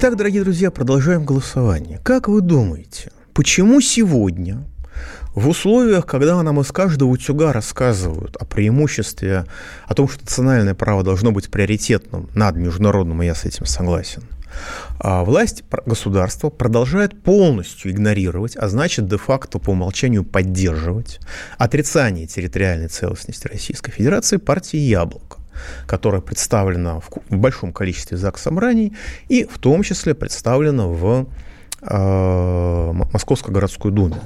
Итак, 0.00 0.16
дорогие 0.16 0.44
друзья, 0.44 0.70
продолжаем 0.70 1.24
голосование. 1.24 1.98
Как 2.04 2.28
вы 2.28 2.40
думаете, 2.40 3.10
почему 3.32 3.80
сегодня 3.80 4.62
в 5.34 5.48
условиях, 5.48 6.06
когда 6.06 6.40
нам 6.40 6.60
из 6.60 6.70
каждого 6.70 7.08
утюга 7.08 7.52
рассказывают 7.52 8.36
о 8.36 8.44
преимуществе, 8.44 9.46
о 9.88 9.94
том, 9.94 10.08
что 10.08 10.20
национальное 10.20 10.76
право 10.76 11.02
должно 11.02 11.32
быть 11.32 11.50
приоритетным 11.50 12.30
над 12.32 12.54
международным, 12.54 13.24
и 13.24 13.26
я 13.26 13.34
с 13.34 13.44
этим 13.44 13.66
согласен, 13.66 14.22
а 15.00 15.24
власть 15.24 15.64
государства 15.84 16.48
продолжает 16.48 17.20
полностью 17.20 17.90
игнорировать, 17.90 18.54
а 18.56 18.68
значит, 18.68 19.08
де-факто 19.08 19.58
по 19.58 19.70
умолчанию 19.70 20.22
поддерживать 20.22 21.18
отрицание 21.56 22.28
территориальной 22.28 22.86
целостности 22.86 23.48
Российской 23.48 23.90
Федерации 23.90 24.36
партии 24.36 24.78
«Яблоко» 24.78 25.38
которая 25.86 26.20
представлена 26.20 27.00
в, 27.00 27.10
большом 27.30 27.72
количестве 27.72 28.16
ЗАГС-собраний 28.16 28.94
и 29.28 29.44
в 29.44 29.58
том 29.58 29.82
числе 29.82 30.14
представлена 30.14 30.86
в 30.86 31.26
Московской 31.80 33.54
городской 33.54 33.92
думе, 33.92 34.20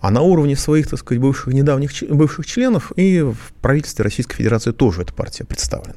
а 0.00 0.10
на 0.10 0.20
уровне 0.20 0.56
своих, 0.56 0.88
так 0.88 0.98
сказать, 0.98 1.22
бывших 1.22 1.54
недавних 1.54 1.90
бывших 2.10 2.46
членов 2.46 2.92
и 2.96 3.22
в 3.22 3.52
правительстве 3.62 4.04
Российской 4.04 4.36
Федерации 4.36 4.72
тоже 4.72 5.02
эта 5.02 5.14
партия 5.14 5.44
представлена. 5.44 5.94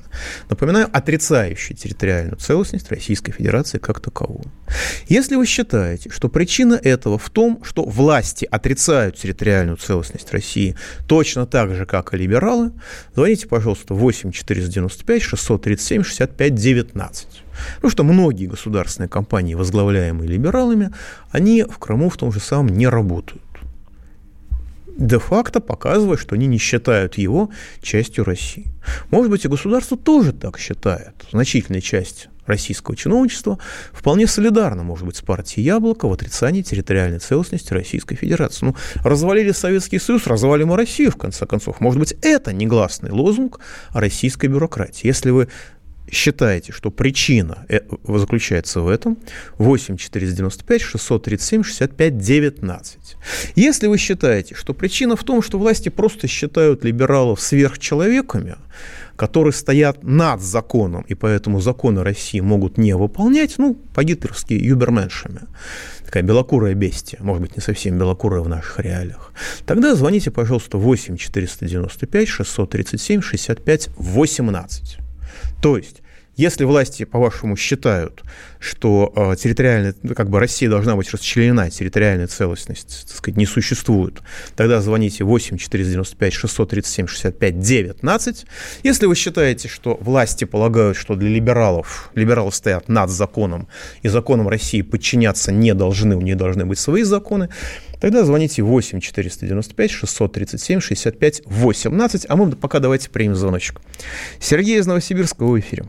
Напоминаю, 0.49 0.87
отрицающая 0.91 1.75
территориальную 1.75 2.37
целостность 2.37 2.89
Российской 2.89 3.33
Федерации 3.33 3.77
как 3.77 3.99
таковую. 3.99 4.45
Если 5.07 5.35
вы 5.35 5.45
считаете, 5.45 6.09
что 6.09 6.29
причина 6.29 6.75
этого 6.75 7.17
в 7.17 7.29
том, 7.29 7.61
что 7.63 7.83
власти 7.83 8.47
отрицают 8.49 9.17
территориальную 9.17 9.77
целостность 9.77 10.31
России 10.31 10.77
точно 11.07 11.45
так 11.45 11.75
же, 11.75 11.85
как 11.85 12.13
и 12.13 12.17
либералы, 12.17 12.71
звоните, 13.13 13.47
пожалуйста, 13.47 13.93
8 13.93 14.31
495 14.31 15.21
637 15.21 16.03
65 16.03 16.55
19. 16.55 17.27
Ну 17.81 17.89
что 17.89 18.03
многие 18.03 18.45
государственные 18.45 19.09
компании, 19.09 19.55
возглавляемые 19.55 20.29
либералами, 20.29 20.91
они 21.31 21.63
в 21.63 21.77
Крыму 21.77 22.09
в 22.09 22.17
том 22.17 22.31
же 22.31 22.39
самом 22.39 22.69
не 22.69 22.87
работают 22.87 23.41
де-факто 24.97 25.59
показывая, 25.59 26.17
что 26.17 26.35
они 26.35 26.47
не 26.47 26.57
считают 26.57 27.17
его 27.17 27.49
частью 27.81 28.23
России. 28.23 28.67
Может 29.09 29.31
быть, 29.31 29.45
и 29.45 29.47
государство 29.47 29.97
тоже 29.97 30.33
так 30.33 30.59
считает. 30.59 31.13
Значительная 31.31 31.81
часть 31.81 32.27
российского 32.45 32.97
чиновничества 32.97 33.59
вполне 33.93 34.27
солидарна, 34.27 34.83
может 34.83 35.05
быть, 35.05 35.15
с 35.15 35.21
партией 35.21 35.65
«Яблоко» 35.65 36.07
в 36.07 36.13
отрицании 36.13 36.61
территориальной 36.61 37.19
целостности 37.19 37.73
Российской 37.73 38.15
Федерации. 38.15 38.65
Ну, 38.65 38.75
развалили 39.03 39.51
Советский 39.51 39.99
Союз, 39.99 40.27
развалим 40.27 40.73
и 40.73 40.75
Россию, 40.75 41.11
в 41.11 41.17
конце 41.17 41.45
концов. 41.45 41.79
Может 41.79 41.99
быть, 41.99 42.15
это 42.21 42.51
негласный 42.51 43.11
лозунг 43.11 43.59
российской 43.93 44.47
бюрократии. 44.47 45.07
Если 45.07 45.29
вы 45.29 45.47
считаете, 46.09 46.71
что 46.71 46.91
причина 46.91 47.65
э, 47.69 47.79
заключается 48.07 48.81
в 48.81 48.87
этом, 48.87 49.17
8 49.57 49.97
495 49.97 50.81
637 50.81 51.63
65 51.63 52.17
19. 52.17 53.17
Если 53.55 53.87
вы 53.87 53.97
считаете, 53.97 54.55
что 54.55 54.73
причина 54.73 55.15
в 55.15 55.23
том, 55.23 55.41
что 55.41 55.57
власти 55.57 55.89
просто 55.89 56.27
считают 56.27 56.83
либералов 56.83 57.41
сверхчеловеками, 57.41 58.55
которые 59.15 59.53
стоят 59.53 60.03
над 60.03 60.41
законом, 60.41 61.05
и 61.07 61.13
поэтому 61.13 61.61
законы 61.61 62.03
России 62.03 62.39
могут 62.39 62.77
не 62.77 62.95
выполнять, 62.95 63.57
ну, 63.57 63.75
по-гитлерски 63.93 64.53
юберменшами, 64.53 65.41
такая 66.05 66.23
белокурая 66.23 66.73
бестия, 66.73 67.19
может 67.21 67.41
быть, 67.43 67.55
не 67.55 67.61
совсем 67.61 67.97
белокурая 67.97 68.41
в 68.41 68.49
наших 68.49 68.79
реалиях, 68.79 69.31
тогда 69.65 69.95
звоните, 69.95 70.31
пожалуйста, 70.31 70.77
8 70.77 71.17
495 71.17 72.27
637 72.27 73.21
65 73.21 73.89
18. 73.95 74.97
То 75.61 75.77
есть 75.77 76.01
если 76.37 76.63
власти, 76.63 77.03
по-вашему, 77.03 77.57
считают, 77.57 78.23
что 78.59 79.11
э, 79.15 79.35
территориальная, 79.35 79.93
ну, 80.01 80.15
как 80.15 80.29
бы 80.29 80.39
Россия 80.39 80.69
должна 80.69 80.95
быть 80.95 81.11
расчленена, 81.11 81.69
территориальная 81.69 82.27
целостность, 82.27 83.05
так 83.07 83.17
сказать, 83.17 83.37
не 83.37 83.45
существует, 83.45 84.21
тогда 84.55 84.81
звоните 84.81 85.25
8 85.25 85.57
495 85.57 86.33
637 86.33 87.07
65 87.07 87.59
19. 87.59 88.45
Если 88.83 89.05
вы 89.05 89.15
считаете, 89.15 89.67
что 89.67 89.97
власти 90.01 90.45
полагают, 90.45 90.97
что 90.97 91.15
для 91.15 91.29
либералов, 91.29 92.09
либералы 92.15 92.51
стоят 92.53 92.87
над 92.87 93.09
законом, 93.09 93.67
и 94.01 94.07
законам 94.07 94.47
России 94.47 94.81
подчиняться 94.81 95.51
не 95.51 95.73
должны, 95.73 96.15
у 96.15 96.21
них 96.21 96.37
должны 96.37 96.65
быть 96.65 96.79
свои 96.79 97.03
законы, 97.03 97.49
тогда 98.01 98.23
звоните 98.23 98.63
8 98.63 98.99
495 98.99 99.91
637 99.91 100.79
65 100.81 101.43
18. 101.45 102.25
А 102.27 102.35
мы 102.35 102.51
пока 102.51 102.79
давайте 102.79 103.09
примем 103.09 103.35
звоночек. 103.35 103.79
Сергей 104.39 104.79
из 104.79 104.87
Новосибирска, 104.87 105.43
в 105.43 105.57
эфире. 105.59 105.85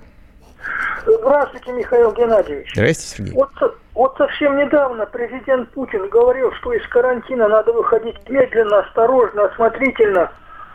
Здравствуйте, 1.04 1.73
Михаил 1.73 2.12
Геннадьевич. 2.12 2.71
Здравствуйте, 2.75 3.16
Сергей. 3.16 3.35
Вот, 3.35 3.50
вот 3.95 4.14
совсем 4.16 4.57
недавно 4.57 5.07
президент 5.07 5.71
Путин 5.71 6.09
говорил, 6.09 6.52
что 6.61 6.73
из 6.73 6.87
карантина 6.88 7.49
надо 7.49 7.73
выходить 7.73 8.16
медленно, 8.28 8.81
осторожно, 8.81 9.47
осмотрительно. 9.47 10.31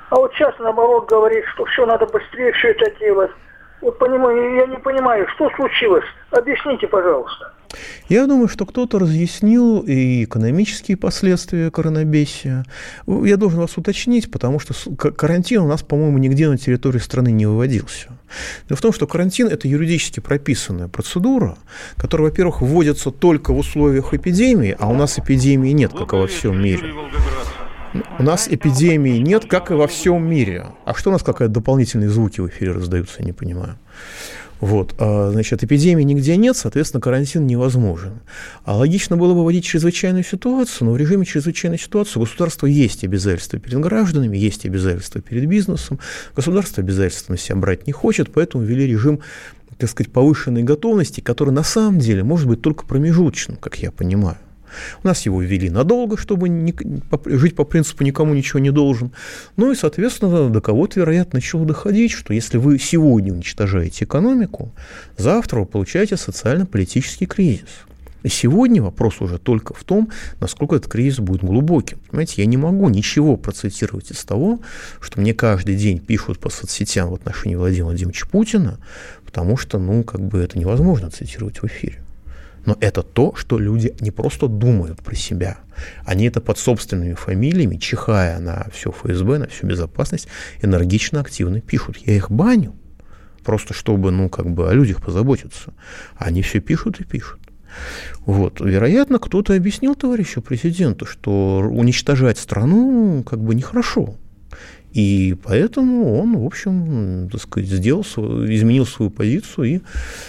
А 0.10 0.16
вот 0.16 0.34
сейчас, 0.34 0.54
наоборот, 0.60 1.08
говорит, 1.08 1.46
что 1.54 1.66
все 1.66 1.86
надо 1.86 2.06
быстрее 2.08 2.52
все 2.54 2.70
это 2.70 2.92
делать. 3.00 3.32
Вот 3.82 3.98
понимаю, 4.00 4.56
я 4.56 4.66
не 4.66 4.78
понимаю, 4.78 5.28
что 5.36 5.50
случилось. 5.52 6.06
Объясните, 6.32 6.88
пожалуйста. 6.88 7.54
Я 8.10 8.28
думаю, 8.28 8.48
что 8.48 8.66
кто-то 8.66 9.00
разъяснил 9.00 9.82
и 9.82 10.24
экономические 10.24 10.98
последствия 10.98 11.72
коронабесия. 11.72 12.66
Я 13.08 13.38
должен 13.38 13.60
вас 13.60 13.78
уточнить, 13.78 14.32
потому 14.32 14.60
что 14.60 14.74
карантин 14.96 15.62
у 15.62 15.68
нас, 15.68 15.84
по-моему, 15.84 16.18
нигде 16.18 16.50
на 16.50 16.58
территории 16.58 17.00
страны 17.00 17.32
не 17.32 17.46
выводился. 17.46 18.10
Дело 18.68 18.78
в 18.78 18.82
том, 18.82 18.94
что 18.94 19.08
карантин– 19.08 19.48
это 19.50 19.68
юридически 19.68 20.20
прописанная 20.20 20.88
процедура, 20.88 21.58
которая, 21.96 22.30
во-первых, 22.30 22.62
вводится 22.62 23.12
только 23.12 23.54
в 23.54 23.58
условиях 23.58 24.14
эпидемии, 24.14 24.76
а 24.78 24.88
у 24.90 24.96
нас 24.96 25.18
эпидемии 25.20 25.72
нет, 25.72 25.94
как 25.94 26.14
и 26.14 26.16
во 26.18 26.28
всем 26.28 26.62
мире. 26.62 26.94
У 28.20 28.24
нас 28.24 28.48
эпидемии 28.50 29.18
нет, 29.18 29.46
как 29.46 29.72
и 29.72 29.74
во 29.74 29.88
всем 29.88 30.28
мире. 30.30 30.68
А 30.86 30.94
что 30.94 31.10
у 31.10 31.14
нас 31.14 31.24
какая-то 31.24 31.54
дополнительные 31.54 32.10
звуки 32.10 32.42
в 32.42 32.48
эфире 32.48 32.72
раздаются, 32.74 33.20
я 33.20 33.26
не 33.26 33.34
понимаю. 33.34 33.78
Вот, 34.60 34.96
а, 34.98 35.32
значит, 35.32 35.64
эпидемии 35.64 36.04
нигде 36.04 36.36
нет, 36.36 36.58
соответственно, 36.58 37.02
карантин 37.02 37.46
невозможен. 37.46 38.20
А 38.64 38.76
логично 38.76 39.16
было 39.16 39.34
бы 39.34 39.44
вводить 39.44 39.66
чрезвычайную 39.66 40.24
ситуацию, 40.24 40.88
но 40.88 40.94
в 40.94 40.98
режиме 40.98 41.26
чрезвычайной 41.26 41.78
ситуации 41.78 42.20
у 42.20 42.24
государства 42.24 42.66
есть 42.66 43.04
обязательства 43.04 43.60
перед 43.60 43.80
гражданами, 43.80 44.38
есть 44.38 44.66
обязательства 44.66 45.22
перед 45.22 45.48
бизнесом. 45.48 46.00
Государство 46.36 46.82
обязательства 46.82 47.34
на 47.34 47.38
себя 47.38 47.56
брать 47.58 47.86
не 47.86 47.94
хочет, 47.94 48.32
поэтому 48.34 48.64
ввели 48.64 48.88
режим 48.88 49.20
так 49.78 49.92
сказать, 49.92 50.12
повышенной 50.12 50.64
готовности, 50.64 51.22
который 51.22 51.52
на 51.52 51.62
самом 51.62 52.00
деле 52.00 52.24
может 52.24 52.48
быть 52.48 52.62
только 52.64 52.84
промежуточным, 52.84 53.58
как 53.58 53.78
я 53.78 53.92
понимаю. 53.92 54.38
У 55.04 55.08
нас 55.08 55.26
его 55.26 55.42
ввели 55.42 55.70
надолго, 55.70 56.18
чтобы 56.18 56.50
не, 56.50 56.74
по, 56.74 57.22
жить 57.26 57.56
по 57.56 57.64
принципу 57.64 58.04
«никому 58.04 58.34
ничего 58.34 58.60
не 58.60 58.72
должен». 58.72 59.12
Ну 59.56 59.72
и, 59.72 59.76
соответственно, 59.76 60.50
до 60.50 60.62
кого-то, 60.62 61.00
вероятно, 61.00 61.38
начало 61.38 61.66
доходить, 61.66 62.12
что 62.12 62.34
если 62.34 62.58
вы 62.58 62.80
сегодня 62.80 63.34
уничтожаете 63.34 64.06
экономику, 64.06 64.74
завтра 65.18 65.60
вы 65.60 65.66
получаете 65.66 66.18
социально-политический 66.18 67.26
кризис. 67.26 67.70
И 68.24 68.30
сегодня 68.30 68.82
вопрос 68.82 69.22
уже 69.22 69.38
только 69.38 69.74
в 69.74 69.84
том, 69.84 70.10
насколько 70.42 70.76
этот 70.76 70.92
кризис 70.92 71.20
будет 71.20 71.42
глубоким. 71.42 72.00
Понимаете, 72.10 72.42
я 72.42 72.46
не 72.46 72.58
могу 72.58 72.90
ничего 72.90 73.38
процитировать 73.38 74.12
из 74.12 74.24
того, 74.26 74.60
что 75.00 75.22
мне 75.22 75.34
каждый 75.34 75.76
день 75.76 76.00
пишут 76.00 76.40
по 76.40 76.50
соцсетям 76.50 77.10
в 77.10 77.14
отношении 77.14 77.56
Владимира 77.56 77.86
Владимировича 77.86 78.26
Путина, 78.26 78.80
потому 79.24 79.56
что, 79.56 79.80
ну, 79.80 80.04
как 80.04 80.22
бы 80.22 80.40
это 80.40 80.60
невозможно 80.60 81.10
цитировать 81.10 81.62
в 81.62 81.66
эфире. 81.68 82.04
Но 82.68 82.76
это 82.82 83.02
то, 83.02 83.34
что 83.34 83.58
люди 83.58 83.96
не 84.02 84.12
просто 84.12 84.48
думают 84.48 85.02
про 85.02 85.16
себя, 85.16 85.60
они 86.04 86.26
это 86.26 86.42
под 86.42 86.58
собственными 86.58 87.14
фамилиями, 87.14 87.78
чихая 87.78 88.40
на 88.40 88.68
все 88.74 88.92
ФСБ, 88.92 89.38
на 89.38 89.48
всю 89.48 89.68
безопасность, 89.68 90.28
энергично, 90.62 91.22
активно 91.22 91.62
пишут. 91.62 91.96
Я 92.06 92.14
их 92.14 92.30
баню, 92.30 92.76
просто 93.46 93.74
чтобы, 93.74 94.12
ну, 94.12 94.28
как 94.28 94.50
бы 94.50 94.70
о 94.70 94.74
людях 94.74 95.02
позаботиться. 95.02 95.74
Они 96.18 96.42
все 96.42 96.60
пишут 96.60 97.00
и 97.00 97.06
пишут. 97.06 97.40
Вот. 98.26 98.60
Вероятно, 98.60 99.20
кто-то 99.20 99.56
объяснил 99.56 99.96
товарищу 99.96 100.42
президенту, 100.42 101.06
что 101.06 101.60
уничтожать 101.60 102.38
страну 102.38 103.24
как 103.24 103.40
бы 103.40 103.56
нехорошо. 103.56 104.18
И 104.98 105.38
поэтому 105.44 106.20
он, 106.20 106.40
в 106.40 106.44
общем, 106.44 107.30
так 107.32 107.40
сказать, 107.40 107.70
сделал, 107.70 108.02
изменил 108.02 108.88
свою 108.88 109.12
позицию, 109.12 109.66
и, 109.68 109.82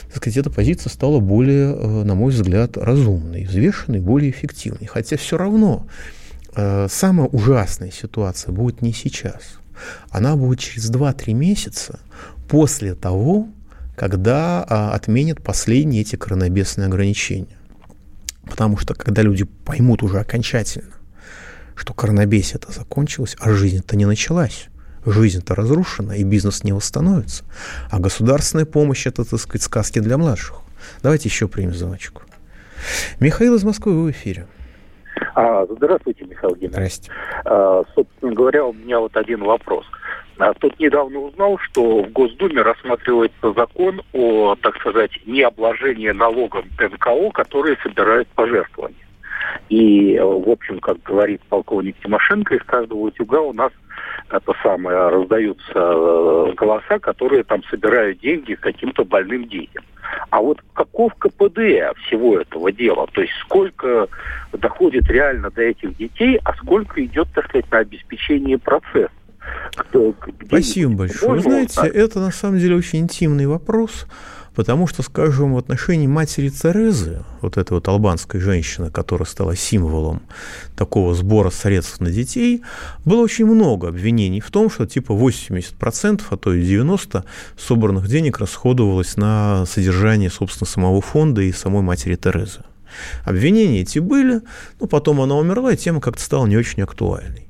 так 0.08 0.18
сказать, 0.18 0.36
эта 0.36 0.50
позиция 0.50 0.90
стала 0.90 1.20
более, 1.20 1.74
э, 1.74 2.04
на 2.04 2.14
мой 2.14 2.32
взгляд, 2.32 2.76
разумной, 2.76 3.46
взвешенной, 3.46 4.00
более 4.00 4.30
эффективной. 4.30 4.86
Хотя 4.86 5.16
все 5.16 5.38
равно 5.38 5.86
э, 6.54 6.86
самая 6.90 7.28
ужасная 7.28 7.90
ситуация 7.90 8.52
будет 8.52 8.82
не 8.82 8.92
сейчас. 8.92 9.58
Она 10.10 10.36
будет 10.36 10.58
через 10.58 10.90
2-3 10.90 11.32
месяца 11.32 11.98
после 12.46 12.94
того, 12.94 13.48
когда 13.96 14.66
а, 14.68 14.92
отменят 14.92 15.42
последние 15.42 16.02
эти 16.02 16.16
коронабесные 16.16 16.88
ограничения. 16.88 17.56
Потому 18.44 18.76
что 18.76 18.92
когда 18.92 19.22
люди 19.22 19.44
поймут 19.44 20.02
уже 20.02 20.20
окончательно, 20.20 20.97
что 21.78 21.94
коронабесие 21.94 22.56
это 22.56 22.72
закончилось, 22.72 23.36
а 23.40 23.50
жизнь-то 23.50 23.96
не 23.96 24.04
началась. 24.04 24.68
Жизнь-то 25.06 25.54
разрушена, 25.54 26.12
и 26.12 26.24
бизнес 26.24 26.64
не 26.64 26.72
восстановится. 26.72 27.44
А 27.90 28.00
государственная 28.00 28.66
помощь– 28.66 29.06
это, 29.06 29.24
так 29.24 29.38
сказать, 29.38 29.62
сказки 29.62 30.00
для 30.00 30.18
младших. 30.18 30.56
Давайте 31.02 31.28
еще 31.28 31.48
примем 31.48 31.72
звоночку. 31.72 32.22
Михаил 33.20 33.54
из 33.54 33.64
Москвы, 33.64 33.94
вы 33.94 34.08
в 34.08 34.10
эфире. 34.10 34.46
А, 35.34 35.66
здравствуйте, 35.66 36.24
Михаил 36.24 36.54
Геннадьевич. 36.56 36.72
Здрасте. 36.72 37.12
А, 37.44 37.82
собственно 37.94 38.34
говоря, 38.34 38.66
у 38.66 38.72
меня 38.72 38.98
вот 38.98 39.16
один 39.16 39.44
вопрос. 39.44 39.86
А, 40.38 40.52
тут 40.54 40.78
недавно 40.78 41.18
узнал, 41.20 41.58
что 41.58 42.02
в 42.02 42.10
Госдуме 42.10 42.62
рассматривается 42.62 43.52
закон 43.56 44.02
о, 44.12 44.56
так 44.56 44.76
сказать, 44.76 45.10
необложении 45.26 46.10
налогом 46.10 46.66
НКО, 46.78 47.30
которые 47.32 47.76
собирают 47.82 48.28
пожертвования. 48.28 49.07
И, 49.68 50.18
в 50.18 50.48
общем, 50.48 50.80
как 50.80 51.02
говорит 51.02 51.42
полковник 51.48 51.96
Тимошенко, 52.02 52.54
из 52.54 52.62
каждого 52.62 52.98
утюга 52.98 53.40
у 53.40 53.52
нас 53.52 53.72
это 54.30 54.52
самое, 54.62 55.08
раздаются 55.08 55.72
э, 55.74 56.52
голоса, 56.54 56.98
которые 56.98 57.44
там 57.44 57.62
собирают 57.64 58.20
деньги 58.20 58.54
каким-то 58.54 59.04
больным 59.04 59.48
детям. 59.48 59.84
А 60.30 60.40
вот 60.40 60.60
каков 60.74 61.14
КПД 61.14 61.58
всего 62.04 62.38
этого 62.38 62.70
дела? 62.72 63.06
То 63.12 63.22
есть 63.22 63.32
сколько 63.44 64.08
доходит 64.52 65.08
реально 65.08 65.50
до 65.50 65.62
этих 65.62 65.96
детей, 65.96 66.38
а 66.44 66.54
сколько 66.54 67.04
идет, 67.04 67.28
так 67.34 67.46
сказать, 67.46 67.70
на 67.70 67.78
обеспечение 67.78 68.58
процесса? 68.58 69.10
Спасибо 70.46 70.92
большое. 70.92 71.32
Вы 71.32 71.40
знаете, 71.40 71.86
это 71.86 72.20
на 72.20 72.30
самом 72.30 72.58
деле 72.58 72.76
очень 72.76 73.00
интимный 73.00 73.46
вопрос. 73.46 74.06
Потому 74.58 74.88
что, 74.88 75.04
скажем, 75.04 75.54
в 75.54 75.58
отношении 75.58 76.08
матери 76.08 76.48
Церезы, 76.48 77.22
вот 77.42 77.56
этой 77.56 77.74
вот 77.74 77.86
албанской 77.86 78.40
женщины, 78.40 78.90
которая 78.90 79.24
стала 79.24 79.54
символом 79.54 80.20
такого 80.76 81.14
сбора 81.14 81.50
средств 81.50 82.00
на 82.00 82.10
детей, 82.10 82.62
было 83.04 83.20
очень 83.20 83.46
много 83.46 83.86
обвинений 83.86 84.40
в 84.40 84.50
том, 84.50 84.68
что 84.68 84.84
типа 84.84 85.12
80%, 85.12 86.22
а 86.30 86.36
то 86.36 86.52
и 86.52 86.60
90% 86.60 87.22
собранных 87.56 88.08
денег 88.08 88.40
расходовалось 88.40 89.16
на 89.16 89.64
содержание, 89.64 90.28
собственно, 90.28 90.66
самого 90.66 91.00
фонда 91.02 91.40
и 91.40 91.52
самой 91.52 91.82
матери 91.82 92.16
Терезы. 92.16 92.64
Обвинения 93.24 93.82
эти 93.82 94.00
были, 94.00 94.40
но 94.80 94.88
потом 94.88 95.20
она 95.20 95.36
умерла, 95.36 95.72
и 95.72 95.76
тема 95.76 96.00
как-то 96.00 96.20
стала 96.20 96.46
не 96.46 96.56
очень 96.56 96.82
актуальной. 96.82 97.47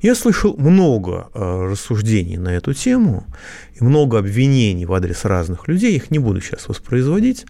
Я 0.00 0.14
слышал 0.14 0.56
много 0.56 1.28
э, 1.34 1.68
рассуждений 1.70 2.36
на 2.36 2.48
эту 2.48 2.74
тему 2.74 3.24
и 3.74 3.82
много 3.82 4.18
обвинений 4.18 4.86
в 4.86 4.92
адрес 4.92 5.24
разных 5.24 5.68
людей, 5.68 5.96
их 5.96 6.10
не 6.10 6.18
буду 6.18 6.40
сейчас 6.40 6.68
воспроизводить, 6.68 7.46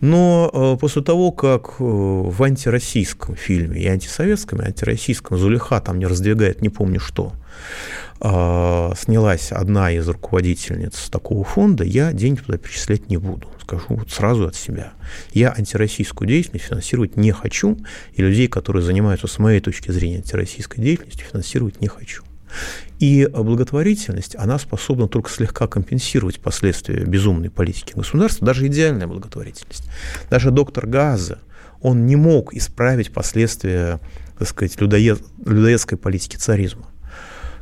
но 0.00 0.50
э, 0.52 0.80
после 0.80 1.02
того, 1.02 1.32
как 1.32 1.74
э, 1.78 1.84
в 1.84 2.42
антироссийском 2.42 3.36
фильме 3.36 3.82
и 3.82 3.86
антисоветском, 3.86 4.62
и 4.62 4.66
антироссийском 4.66 5.38
Зулиха 5.38 5.80
там 5.80 5.98
не 5.98 6.06
раздвигает 6.06 6.62
не 6.62 6.68
помню 6.68 7.00
что, 7.00 7.32
снялась 8.18 9.52
одна 9.52 9.92
из 9.92 10.08
руководительниц 10.08 11.10
такого 11.10 11.44
фонда, 11.44 11.84
я 11.84 12.12
деньги 12.12 12.40
туда 12.40 12.56
перечислять 12.56 13.10
не 13.10 13.18
буду. 13.18 13.48
Скажу 13.60 13.84
вот 13.88 14.10
сразу 14.10 14.46
от 14.46 14.54
себя. 14.54 14.94
Я 15.32 15.52
антироссийскую 15.52 16.26
деятельность 16.26 16.66
финансировать 16.66 17.16
не 17.16 17.32
хочу, 17.32 17.76
и 18.14 18.22
людей, 18.22 18.48
которые 18.48 18.82
занимаются, 18.82 19.26
с 19.26 19.38
моей 19.38 19.60
точки 19.60 19.90
зрения, 19.90 20.18
антироссийской 20.18 20.82
деятельностью, 20.82 21.26
финансировать 21.26 21.80
не 21.80 21.88
хочу. 21.88 22.22
И 23.00 23.28
благотворительность, 23.30 24.36
она 24.36 24.58
способна 24.58 25.08
только 25.08 25.30
слегка 25.30 25.66
компенсировать 25.66 26.40
последствия 26.40 27.04
безумной 27.04 27.50
политики 27.50 27.92
государства, 27.94 28.46
даже 28.46 28.66
идеальная 28.68 29.06
благотворительность. 29.06 29.84
Даже 30.30 30.50
доктор 30.50 30.86
Газа, 30.86 31.40
он 31.82 32.06
не 32.06 32.16
мог 32.16 32.54
исправить 32.54 33.12
последствия, 33.12 34.00
так 34.38 34.48
сказать, 34.48 34.80
людоед, 34.80 35.20
людоедской 35.44 35.98
политики 35.98 36.36
царизма 36.36 36.86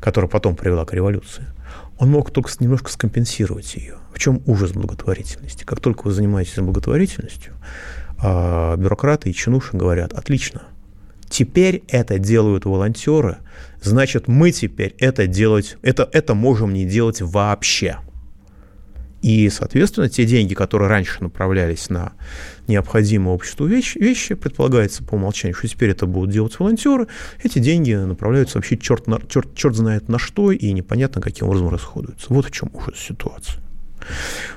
которая 0.04 0.28
потом 0.28 0.54
привела 0.54 0.84
к 0.84 0.92
революции, 0.92 1.46
он 1.96 2.10
мог 2.10 2.30
только 2.30 2.50
немножко 2.60 2.92
скомпенсировать 2.92 3.74
ее. 3.74 3.94
В 4.12 4.18
чем 4.18 4.42
ужас 4.44 4.72
благотворительности? 4.72 5.64
Как 5.64 5.80
только 5.80 6.02
вы 6.04 6.12
занимаетесь 6.12 6.56
благотворительностью, 6.56 7.54
а, 8.18 8.76
бюрократы 8.76 9.30
и 9.30 9.34
чинуши 9.34 9.74
говорят, 9.74 10.12
отлично, 10.12 10.64
теперь 11.30 11.84
это 11.88 12.18
делают 12.18 12.66
волонтеры, 12.66 13.38
значит, 13.80 14.28
мы 14.28 14.50
теперь 14.52 14.94
это 14.98 15.26
делать, 15.26 15.78
это, 15.80 16.06
это 16.12 16.34
можем 16.34 16.74
не 16.74 16.84
делать 16.84 17.22
вообще. 17.22 17.96
И, 19.24 19.48
соответственно, 19.48 20.10
те 20.10 20.26
деньги, 20.26 20.52
которые 20.52 20.90
раньше 20.90 21.22
направлялись 21.22 21.88
на 21.88 22.12
необходимые 22.68 23.34
обществу 23.34 23.64
вещи, 23.64 23.96
вещи, 23.96 24.34
предполагается 24.34 25.02
по 25.02 25.14
умолчанию, 25.14 25.56
что 25.56 25.66
теперь 25.66 25.88
это 25.92 26.04
будут 26.04 26.28
делать 26.28 26.58
волонтеры, 26.58 27.08
эти 27.42 27.58
деньги 27.58 27.94
направляются 27.94 28.58
вообще 28.58 28.76
черт, 28.76 29.06
на, 29.06 29.18
черт, 29.26 29.54
черт 29.54 29.76
знает 29.76 30.10
на 30.10 30.18
что 30.18 30.52
и 30.52 30.70
непонятно 30.72 31.22
каким 31.22 31.46
образом 31.46 31.70
расходуются. 31.70 32.26
Вот 32.28 32.44
в 32.44 32.50
чем 32.50 32.70
ужас 32.74 32.98
ситуации. 32.98 33.63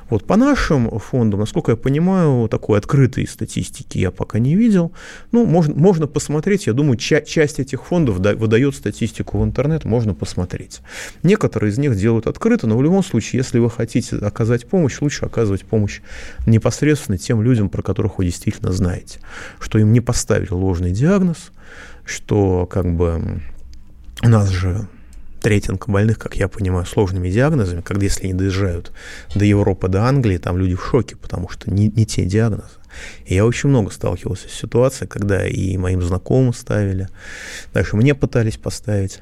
Вот 0.10 0.26
по 0.26 0.38
нашим 0.38 0.90
фондам, 1.00 1.42
насколько 1.42 1.72
я 1.72 1.76
понимаю, 1.76 2.48
такой 2.48 2.78
открытой 2.78 3.28
статистики 3.28 3.98
я 3.98 4.12
пока 4.12 4.40
не 4.40 4.56
видел. 4.56 4.92
Ну, 5.32 5.46
можно, 5.46 5.76
можно 5.76 6.08
посмотреть, 6.08 6.68
я 6.68 6.74
думаю, 6.74 6.98
ча- 6.98 7.22
часть 7.22 7.60
этих 7.60 7.86
фондов 7.86 8.20
да, 8.20 8.36
выдает 8.36 8.76
статистику 8.76 9.40
в 9.40 9.44
интернет, 9.44 9.86
можно 9.86 10.14
посмотреть. 10.14 10.80
Некоторые 11.24 11.72
из 11.72 11.78
них 11.78 11.96
делают 11.96 12.28
открыто, 12.28 12.68
но 12.68 12.78
в 12.78 12.84
любом 12.84 13.04
случае, 13.04 13.40
если 13.40 13.60
вы 13.60 13.70
хотите 13.70 14.16
оказать 14.18 14.68
помощь, 14.68 15.00
лучше 15.02 15.26
оказывать 15.26 15.66
помощь 15.66 16.02
непосредственно 16.46 17.18
тем 17.18 17.42
людям, 17.42 17.70
про 17.70 17.82
которых 17.82 18.18
вы 18.18 18.26
действительно 18.26 18.72
знаете, 18.72 19.20
что 19.60 19.78
им 19.80 19.92
не 19.92 20.02
поставили 20.02 20.52
ложный 20.52 20.92
диагноз, 20.92 21.52
что 22.06 22.66
как 22.66 22.96
бы 22.96 23.42
у 24.24 24.30
нас 24.30 24.50
же 24.50 24.88
рейтинг 25.48 25.88
больных, 25.88 26.20
как 26.20 26.36
я 26.36 26.48
понимаю, 26.48 26.86
сложными 26.86 27.30
диагнозами, 27.30 27.82
когда 27.82 28.06
если 28.06 28.26
они 28.26 28.34
доезжают 28.34 28.92
до 29.36 29.46
Европы, 29.46 29.88
до 29.88 30.04
Англии, 30.04 30.38
там 30.38 30.58
люди 30.58 30.76
в 30.76 30.86
шоке, 30.86 31.16
потому 31.16 31.50
что 31.50 31.72
не, 31.72 31.90
не 31.90 32.06
те 32.06 32.26
диагнозы. 32.26 32.78
И 33.26 33.36
я 33.36 33.46
очень 33.46 33.70
много 33.70 33.92
сталкивался 33.92 34.50
с 34.50 34.54
ситуацией, 34.54 35.08
когда 35.08 35.46
и 35.46 35.78
моим 35.78 36.02
знакомым 36.02 36.54
ставили, 36.54 37.10
дальше 37.74 37.96
мне 37.96 38.16
пытались 38.16 38.58
поставить 38.58 39.22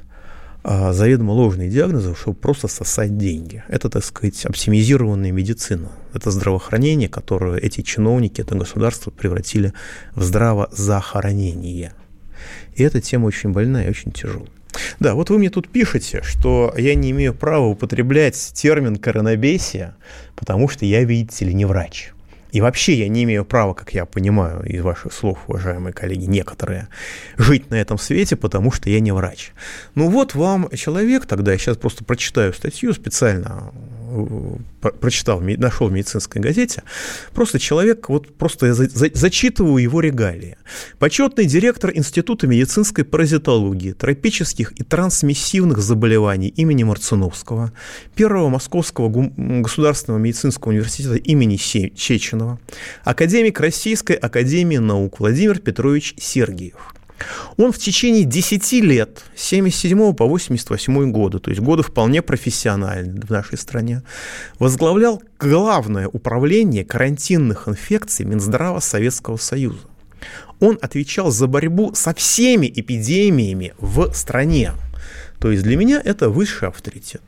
а, 0.68 0.92
заведомо 0.92 1.30
ложные 1.30 1.70
диагнозы, 1.70 2.16
чтобы 2.16 2.36
просто 2.36 2.66
сосать 2.66 3.16
деньги. 3.16 3.62
Это, 3.68 3.88
так 3.88 4.04
сказать, 4.04 4.44
оптимизированная 4.44 5.30
медицина. 5.30 5.92
Это 6.12 6.32
здравоохранение, 6.32 7.08
которое 7.08 7.58
эти 7.60 7.82
чиновники, 7.82 8.40
это 8.40 8.56
государство 8.56 9.10
превратили 9.10 9.72
в 10.16 10.24
здравозахоронение. 10.24 11.92
И 12.74 12.82
эта 12.82 13.00
тема 13.00 13.26
очень 13.26 13.52
больная 13.52 13.86
и 13.86 13.90
очень 13.90 14.10
тяжелая. 14.10 14.55
Да, 15.00 15.14
вот 15.14 15.30
вы 15.30 15.38
мне 15.38 15.50
тут 15.50 15.68
пишете, 15.68 16.22
что 16.22 16.74
я 16.76 16.94
не 16.94 17.10
имею 17.10 17.34
права 17.34 17.66
употреблять 17.66 18.52
термин 18.54 18.96
коронабесия, 18.96 19.96
потому 20.34 20.68
что 20.68 20.84
я, 20.84 21.04
видите 21.04 21.44
ли, 21.44 21.54
не 21.54 21.64
врач. 21.64 22.12
И 22.52 22.60
вообще 22.60 22.94
я 22.94 23.08
не 23.08 23.24
имею 23.24 23.44
права, 23.44 23.74
как 23.74 23.92
я 23.92 24.06
понимаю 24.06 24.64
из 24.64 24.80
ваших 24.80 25.12
слов, 25.12 25.38
уважаемые 25.46 25.92
коллеги, 25.92 26.24
некоторые, 26.24 26.88
жить 27.36 27.70
на 27.70 27.74
этом 27.74 27.98
свете, 27.98 28.36
потому 28.36 28.72
что 28.72 28.88
я 28.88 29.00
не 29.00 29.12
врач. 29.12 29.52
Ну 29.94 30.08
вот 30.08 30.34
вам 30.34 30.70
человек, 30.70 31.26
тогда 31.26 31.52
я 31.52 31.58
сейчас 31.58 31.76
просто 31.76 32.04
прочитаю 32.04 32.54
статью 32.54 32.94
специально 32.94 33.72
прочитал, 35.00 35.40
нашел 35.40 35.88
в 35.88 35.92
медицинской 35.92 36.40
газете, 36.40 36.82
просто 37.34 37.58
человек, 37.58 38.08
вот 38.08 38.36
просто 38.36 38.66
я 38.66 38.74
за, 38.74 38.88
за, 38.88 39.10
зачитываю 39.12 39.82
его 39.82 40.00
регалии. 40.00 40.56
Почетный 40.98 41.46
директор 41.46 41.90
Института 41.94 42.46
медицинской 42.46 43.04
паразитологии, 43.04 43.92
тропических 43.92 44.72
и 44.72 44.82
трансмиссивных 44.82 45.78
заболеваний 45.78 46.48
имени 46.48 46.84
Марциновского, 46.84 47.72
Первого 48.14 48.48
Московского 48.48 49.08
государственного 49.36 50.20
медицинского 50.20 50.70
университета 50.70 51.16
имени 51.16 51.56
Чеченова, 51.56 52.58
академик 53.04 53.60
Российской 53.60 54.16
академии 54.16 54.78
наук 54.78 55.20
Владимир 55.20 55.58
Петрович 55.58 56.14
Сергиев. 56.18 56.95
Он 57.56 57.72
в 57.72 57.78
течение 57.78 58.24
10 58.24 58.72
лет, 58.82 59.24
с 59.34 59.42
77 59.44 60.14
по 60.14 60.26
88 60.26 61.10
годы, 61.12 61.38
то 61.38 61.50
есть 61.50 61.62
годы 61.62 61.82
вполне 61.82 62.22
профессиональные 62.22 63.20
в 63.22 63.30
нашей 63.30 63.58
стране, 63.58 64.02
возглавлял 64.58 65.22
главное 65.38 66.08
управление 66.08 66.84
карантинных 66.84 67.68
инфекций 67.68 68.26
Минздрава 68.26 68.80
Советского 68.80 69.36
Союза. 69.36 69.78
Он 70.60 70.78
отвечал 70.80 71.30
за 71.30 71.46
борьбу 71.46 71.94
со 71.94 72.14
всеми 72.14 72.66
эпидемиями 72.74 73.74
в 73.78 74.12
стране. 74.12 74.72
То 75.38 75.50
есть 75.50 75.62
для 75.62 75.76
меня 75.76 76.00
это 76.02 76.30
высший 76.30 76.68
авторитет. 76.68 77.22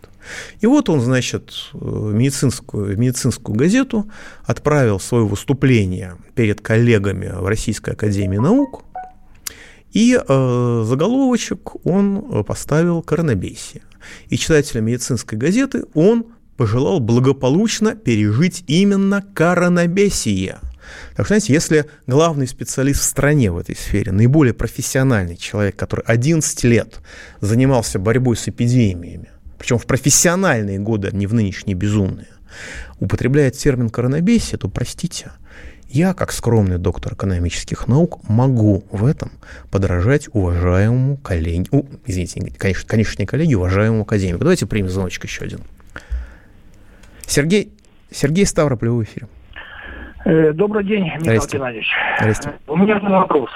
И 0.61 0.67
вот 0.67 0.89
он, 0.89 1.01
значит, 1.01 1.71
медицинскую, 1.73 2.99
медицинскую 2.99 3.57
газету 3.57 4.11
отправил 4.45 5.01
свое 5.01 5.25
выступление 5.27 6.17
перед 6.35 6.61
коллегами 6.61 7.33
в 7.35 7.47
Российской 7.47 7.91
Академии 7.95 8.39
Наук– 8.39 8.85
и 9.93 10.19
э, 10.19 10.85
заголовочек 10.87 11.85
он 11.87 12.25
э, 12.31 12.45
поставил 12.45 13.03
«Коронабесие». 13.03 13.83
И 14.29 14.37
читателям 14.37 14.87
медицинской 14.87 15.39
газеты 15.39 15.85
он 15.95 16.27
пожелал 16.57 17.01
благополучно 17.01 17.95
пережить 17.95 18.65
именно 18.67 19.23
коронабесие. 19.23 20.59
Так 21.17 21.27
что, 21.27 21.35
знаете, 21.35 21.53
если 21.53 21.87
главный 22.07 22.47
специалист 22.47 23.01
в 23.01 23.05
стране 23.05 23.51
в 23.51 23.59
этой 23.59 23.77
сфере, 23.77 24.13
наиболее 24.13 24.55
профессиональный 24.55 25.37
человек, 25.37 25.77
который 25.77 26.05
11 26.07 26.65
лет 26.65 27.01
занимался 27.41 27.99
борьбой 27.99 28.37
с 28.37 28.49
эпидемиями, 28.49 29.29
причем 29.59 29.79
в 29.79 29.87
профессиональные 29.87 30.79
годы, 30.79 31.09
а 31.13 31.17
не 31.17 31.27
в 31.27 31.35
нынешние 31.35 31.75
безумные, 31.75 32.29
употребляет 33.01 33.57
термин 33.57 33.91
коронабесие, 33.91 34.59
то, 34.59 34.69
простите, 34.69 35.33
я, 35.89 36.13
как 36.15 36.33
скромный 36.33 36.79
доктор 36.79 37.15
экономических 37.15 37.89
наук, 37.89 38.21
могу 38.29 38.85
в 38.93 39.07
этом 39.07 39.31
подражать 39.71 40.29
уважаемому 40.33 41.17
коллеге, 41.17 41.67
у, 41.73 41.85
извините, 42.07 42.53
конечно, 42.59 42.89
конечно, 42.89 43.23
не 43.23 43.27
коллеге, 43.27 43.57
уважаемому 43.57 44.03
академику. 44.03 44.41
Давайте 44.41 44.67
примем 44.67 44.89
звоночек 44.89 45.25
еще 45.25 45.45
один. 45.45 45.61
Сергей, 47.27 47.73
Сергей 48.11 48.47
Ставрополь 48.47 48.91
в 48.91 49.03
эфире. 49.03 49.29
Э, 50.25 50.53
добрый 50.53 50.85
день, 50.85 51.05
Михаил 51.05 51.23
Здрасте. 51.23 51.57
Геннадьевич. 51.57 51.89
Здрасте. 52.19 52.53
У 52.67 52.77
меня 52.77 52.97
один 52.97 53.11
вопрос. 53.11 53.51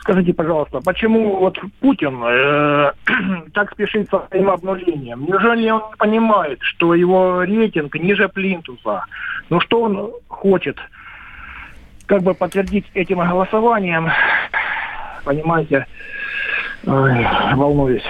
Скажите, 0.00 0.34
пожалуйста, 0.34 0.80
почему 0.84 1.36
вот 1.36 1.58
Путин 1.80 2.22
э, 2.22 2.92
так 3.54 3.72
спешит 3.72 4.08
со 4.10 4.24
своим 4.28 4.50
обнулением? 4.50 5.24
Неужели 5.24 5.70
он 5.70 5.82
понимает, 5.98 6.58
что 6.60 6.94
его 6.94 7.42
рейтинг 7.42 7.94
ниже 7.96 8.28
плинтуса? 8.28 9.04
Ну 9.50 9.58
что 9.60 9.82
он 9.82 10.12
хочет? 10.28 10.76
Как 12.06 12.22
бы 12.22 12.34
подтвердить 12.34 12.86
этим 12.94 13.18
голосованием, 13.18 14.08
понимаете, 15.24 15.86
Ой, 16.86 17.26
волнуюсь. 17.56 18.04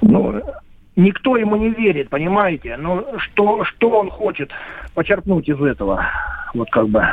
Ну, 0.00 0.42
никто 0.96 1.36
ему 1.36 1.56
не 1.56 1.70
верит, 1.70 2.08
понимаете? 2.08 2.76
Ну, 2.78 3.06
что, 3.18 3.64
что 3.64 3.90
он 3.90 4.10
хочет 4.10 4.50
почерпнуть 4.94 5.48
из 5.48 5.60
этого? 5.60 6.06
Вот 6.54 6.70
как 6.70 6.88
бы. 6.88 7.04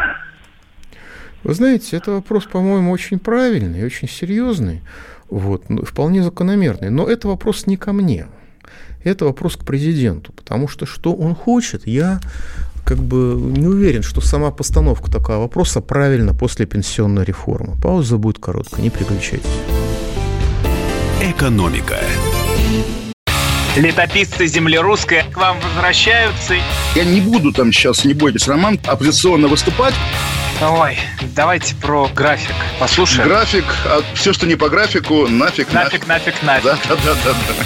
Вы 1.43 1.53
знаете, 1.53 1.97
это 1.97 2.11
вопрос, 2.11 2.45
по-моему, 2.45 2.91
очень 2.91 3.19
правильный, 3.19 3.85
очень 3.85 4.07
серьезный, 4.07 4.81
вот, 5.29 5.69
ну, 5.69 5.83
вполне 5.83 6.23
закономерный. 6.23 6.89
Но 6.89 7.07
это 7.07 7.27
вопрос 7.27 7.67
не 7.67 7.75
ко 7.77 7.91
мне 7.91 8.27
это 9.03 9.25
вопрос 9.25 9.55
к 9.55 9.65
президенту, 9.65 10.31
потому 10.33 10.67
что 10.67 10.85
что 10.85 11.13
он 11.13 11.35
хочет, 11.35 11.87
я 11.87 12.19
как 12.85 12.99
бы 12.99 13.35
не 13.35 13.67
уверен, 13.67 14.01
что 14.01 14.21
сама 14.21 14.49
постановка 14.51 15.11
такого 15.11 15.39
вопроса 15.39 15.81
правильно 15.81 16.33
после 16.33 16.65
пенсионной 16.65 17.25
реформы. 17.25 17.75
Пауза 17.81 18.17
будет 18.17 18.39
короткая, 18.39 18.81
не 18.81 18.89
переключайтесь. 18.89 19.45
Экономика. 21.21 21.99
Летописцы 23.75 24.47
земли 24.47 24.77
русской 24.77 25.23
к 25.31 25.37
вам 25.37 25.57
возвращаются. 25.59 26.55
Я 26.95 27.03
не 27.03 27.21
буду 27.21 27.51
там 27.51 27.71
сейчас, 27.71 28.05
не 28.05 28.13
бойтесь, 28.13 28.47
Роман, 28.47 28.79
оппозиционно 28.87 29.47
выступать. 29.47 29.93
Ой, 30.61 30.97
давайте 31.35 31.75
про 31.75 32.07
график 32.07 32.55
послушаем. 32.79 33.27
График, 33.27 33.65
а 33.85 34.01
все, 34.15 34.33
что 34.33 34.47
не 34.47 34.55
по 34.55 34.69
графику, 34.69 35.27
нафиг, 35.27 35.71
нафиг. 35.73 36.07
Нафиг, 36.07 36.41
нафиг, 36.41 36.43
нафиг. 36.43 36.63
Да, 36.63 36.77
да, 36.87 36.95
да, 37.05 37.13
да. 37.25 37.35
да. 37.49 37.65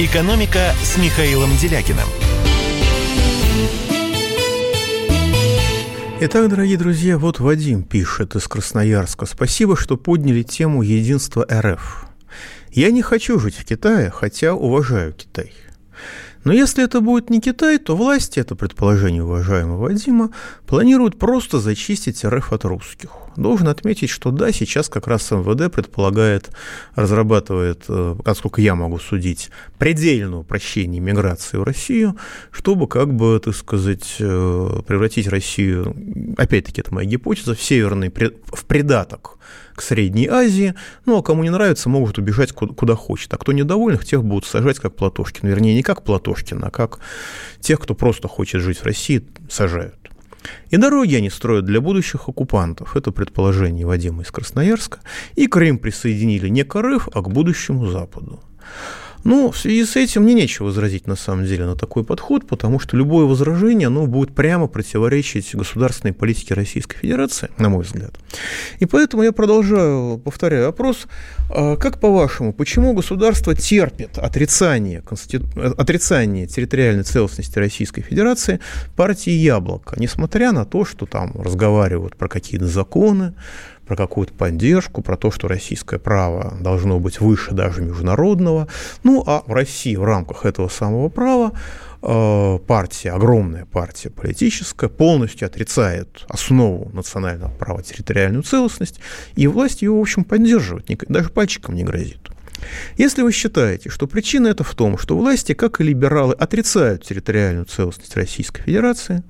«Экономика» 0.00 0.74
с 0.80 0.96
Михаилом 0.96 1.50
Делякиным. 1.60 2.06
Итак, 6.20 6.48
дорогие 6.48 6.78
друзья, 6.78 7.18
вот 7.18 7.40
Вадим 7.40 7.82
пишет 7.82 8.36
из 8.36 8.46
Красноярска. 8.46 9.26
Спасибо, 9.26 9.76
что 9.76 9.96
подняли 9.96 10.44
тему 10.44 10.82
единства 10.82 11.44
РФ. 11.50 12.06
Я 12.70 12.92
не 12.92 13.02
хочу 13.02 13.40
жить 13.40 13.56
в 13.56 13.64
Китае, 13.64 14.12
хотя 14.14 14.54
уважаю 14.54 15.14
Китай. 15.14 15.52
Но 16.44 16.52
если 16.52 16.84
это 16.84 17.00
будет 17.00 17.28
не 17.28 17.40
Китай, 17.40 17.78
то 17.78 17.96
власти, 17.96 18.38
это 18.38 18.54
предположение 18.54 19.24
уважаемого 19.24 19.88
Вадима, 19.88 20.30
планируют 20.68 21.18
просто 21.18 21.58
зачистить 21.58 22.24
РФ 22.24 22.52
от 22.52 22.64
русских. 22.64 23.10
Должен 23.38 23.68
отметить, 23.68 24.10
что 24.10 24.32
да, 24.32 24.50
сейчас 24.50 24.88
как 24.88 25.06
раз 25.06 25.30
МВД 25.30 25.72
предполагает, 25.72 26.50
разрабатывает, 26.96 27.84
насколько 27.88 28.60
я 28.60 28.74
могу 28.74 28.98
судить, 28.98 29.50
предельное 29.78 30.40
упрощение 30.40 31.00
миграции 31.00 31.56
в 31.56 31.62
Россию, 31.62 32.16
чтобы 32.50 32.88
как 32.88 33.14
бы, 33.14 33.40
так 33.42 33.54
сказать, 33.54 34.16
превратить 34.18 35.28
Россию, 35.28 35.94
опять-таки, 36.36 36.80
это 36.80 36.92
моя 36.92 37.08
гипотеза, 37.08 37.54
в 37.54 37.62
северный, 37.62 38.10
в 38.10 38.64
придаток 38.64 39.38
к 39.76 39.82
Средней 39.82 40.26
Азии. 40.26 40.74
Ну, 41.06 41.16
а 41.16 41.22
кому 41.22 41.44
не 41.44 41.50
нравится, 41.50 41.88
могут 41.88 42.18
убежать 42.18 42.50
куда, 42.50 42.74
куда 42.74 42.96
хочет. 42.96 43.32
А 43.32 43.36
кто 43.36 43.52
недовольных, 43.52 44.04
тех 44.04 44.24
будут 44.24 44.44
сажать 44.44 44.80
как 44.80 44.96
Платошкин. 44.96 45.48
Вернее, 45.48 45.76
не 45.76 45.84
как 45.84 46.02
Платошкин, 46.02 46.64
а 46.64 46.70
как 46.70 46.98
тех, 47.60 47.78
кто 47.78 47.94
просто 47.94 48.26
хочет 48.26 48.60
жить 48.60 48.78
в 48.78 48.84
России, 48.84 49.24
сажают. 49.48 49.94
И 50.70 50.76
дороги 50.76 51.14
они 51.14 51.30
строят 51.30 51.64
для 51.64 51.80
будущих 51.80 52.28
оккупантов. 52.28 52.96
Это 52.96 53.10
предположение 53.10 53.86
Вадима 53.86 54.22
из 54.22 54.30
Красноярска. 54.30 55.00
И 55.34 55.46
Крым 55.46 55.78
присоединили 55.78 56.48
не 56.48 56.64
к 56.64 56.80
РФ, 56.80 57.08
а 57.12 57.22
к 57.22 57.30
будущему 57.30 57.86
Западу. 57.86 58.40
Ну, 59.24 59.50
в 59.50 59.58
связи 59.58 59.84
с 59.84 59.96
этим 59.96 60.22
мне 60.22 60.34
нечего 60.34 60.66
возразить 60.66 61.06
на 61.06 61.16
самом 61.16 61.44
деле 61.44 61.66
на 61.66 61.76
такой 61.76 62.04
подход, 62.04 62.46
потому 62.46 62.78
что 62.78 62.96
любое 62.96 63.26
возражение, 63.26 63.88
оно 63.88 64.06
будет 64.06 64.34
прямо 64.34 64.68
противоречить 64.68 65.54
государственной 65.54 66.12
политике 66.12 66.54
Российской 66.54 66.98
Федерации, 66.98 67.50
на 67.58 67.68
мой 67.68 67.84
взгляд. 67.84 68.14
И 68.78 68.86
поэтому 68.86 69.22
я 69.22 69.32
продолжаю, 69.32 70.18
повторяю 70.18 70.66
вопрос, 70.66 71.06
а 71.50 71.76
как 71.76 72.00
по-вашему, 72.00 72.52
почему 72.52 72.94
государство 72.94 73.54
терпит 73.54 74.18
отрицание, 74.18 75.02
конститу... 75.02 75.46
отрицание 75.76 76.46
территориальной 76.46 77.04
целостности 77.04 77.58
Российской 77.58 78.02
Федерации 78.02 78.60
партии 78.96 79.32
«Яблоко», 79.32 79.96
несмотря 79.98 80.52
на 80.52 80.64
то, 80.64 80.84
что 80.84 81.06
там 81.06 81.32
разговаривают 81.40 82.16
про 82.16 82.28
какие-то 82.28 82.66
законы, 82.66 83.34
про 83.88 83.96
какую-то 83.96 84.34
поддержку, 84.34 85.00
про 85.00 85.16
то, 85.16 85.30
что 85.30 85.48
российское 85.48 85.98
право 85.98 86.54
должно 86.60 87.00
быть 87.00 87.20
выше 87.20 87.52
даже 87.52 87.80
международного. 87.80 88.68
Ну, 89.02 89.24
а 89.26 89.42
в 89.46 89.52
России 89.52 89.96
в 89.96 90.04
рамках 90.04 90.44
этого 90.44 90.68
самого 90.68 91.08
права 91.08 91.52
э, 92.02 92.58
партия, 92.66 93.12
огромная 93.12 93.64
партия 93.64 94.10
политическая, 94.10 94.90
полностью 94.90 95.46
отрицает 95.46 96.26
основу 96.28 96.90
национального 96.92 97.50
права 97.50 97.82
территориальную 97.82 98.42
целостность, 98.42 99.00
и 99.34 99.46
власть 99.46 99.80
ее, 99.80 99.92
в 99.92 100.00
общем, 100.00 100.24
поддерживает, 100.24 100.86
даже 101.08 101.30
пальчиком 101.30 101.74
не 101.74 101.82
грозит. 101.82 102.28
Если 102.96 103.22
вы 103.22 103.32
считаете, 103.32 103.90
что 103.90 104.06
причина 104.06 104.48
это 104.48 104.64
в 104.64 104.74
том, 104.74 104.98
что 104.98 105.16
власти, 105.16 105.54
как 105.54 105.80
и 105.80 105.84
либералы, 105.84 106.34
отрицают 106.34 107.04
территориальную 107.04 107.66
целостность 107.66 108.16
Российской 108.16 108.62
Федерации, 108.62 109.22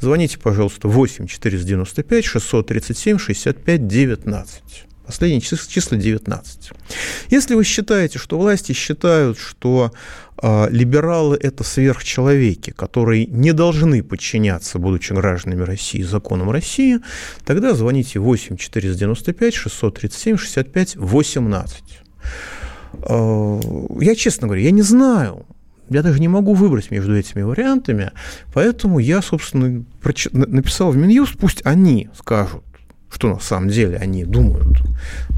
звоните, 0.00 0.38
пожалуйста, 0.38 0.88
8 0.88 1.26
495 1.26 2.24
637 2.24 3.18
65 3.18 3.86
19. 3.86 4.62
Последние 5.06 5.42
числа, 5.42 5.70
числа 5.70 5.98
19. 5.98 6.70
Если 7.28 7.54
вы 7.54 7.64
считаете, 7.64 8.18
что 8.18 8.38
власти 8.38 8.72
считают, 8.72 9.38
что 9.38 9.92
э, 10.42 10.68
либералы– 10.70 11.36
это 11.42 11.62
сверхчеловеки, 11.62 12.70
которые 12.70 13.26
не 13.26 13.52
должны 13.52 14.02
подчиняться, 14.02 14.78
будучи 14.78 15.12
гражданами 15.12 15.62
России, 15.62 16.00
законам 16.00 16.50
России, 16.50 17.00
тогда 17.44 17.74
звоните 17.74 18.18
8 18.18 18.56
495 18.56 19.54
637 19.54 20.38
65 20.38 20.96
18. 20.96 21.82
Э, 23.02 23.60
я, 24.00 24.14
честно 24.14 24.46
говоря, 24.46 24.62
я 24.62 24.70
не 24.70 24.82
знаю, 24.82 25.46
я 25.90 26.02
даже 26.02 26.20
не 26.20 26.28
могу 26.28 26.54
выбрать 26.54 26.90
между 26.90 27.16
этими 27.16 27.42
вариантами, 27.42 28.12
поэтому 28.52 28.98
я, 28.98 29.22
собственно, 29.22 29.84
написал 30.32 30.90
в 30.90 30.96
Минюст, 30.96 31.36
пусть 31.38 31.60
они 31.64 32.08
скажут, 32.16 32.64
что 33.14 33.28
на 33.28 33.38
самом 33.38 33.68
деле 33.68 33.96
они 33.96 34.24
думают. 34.24 34.82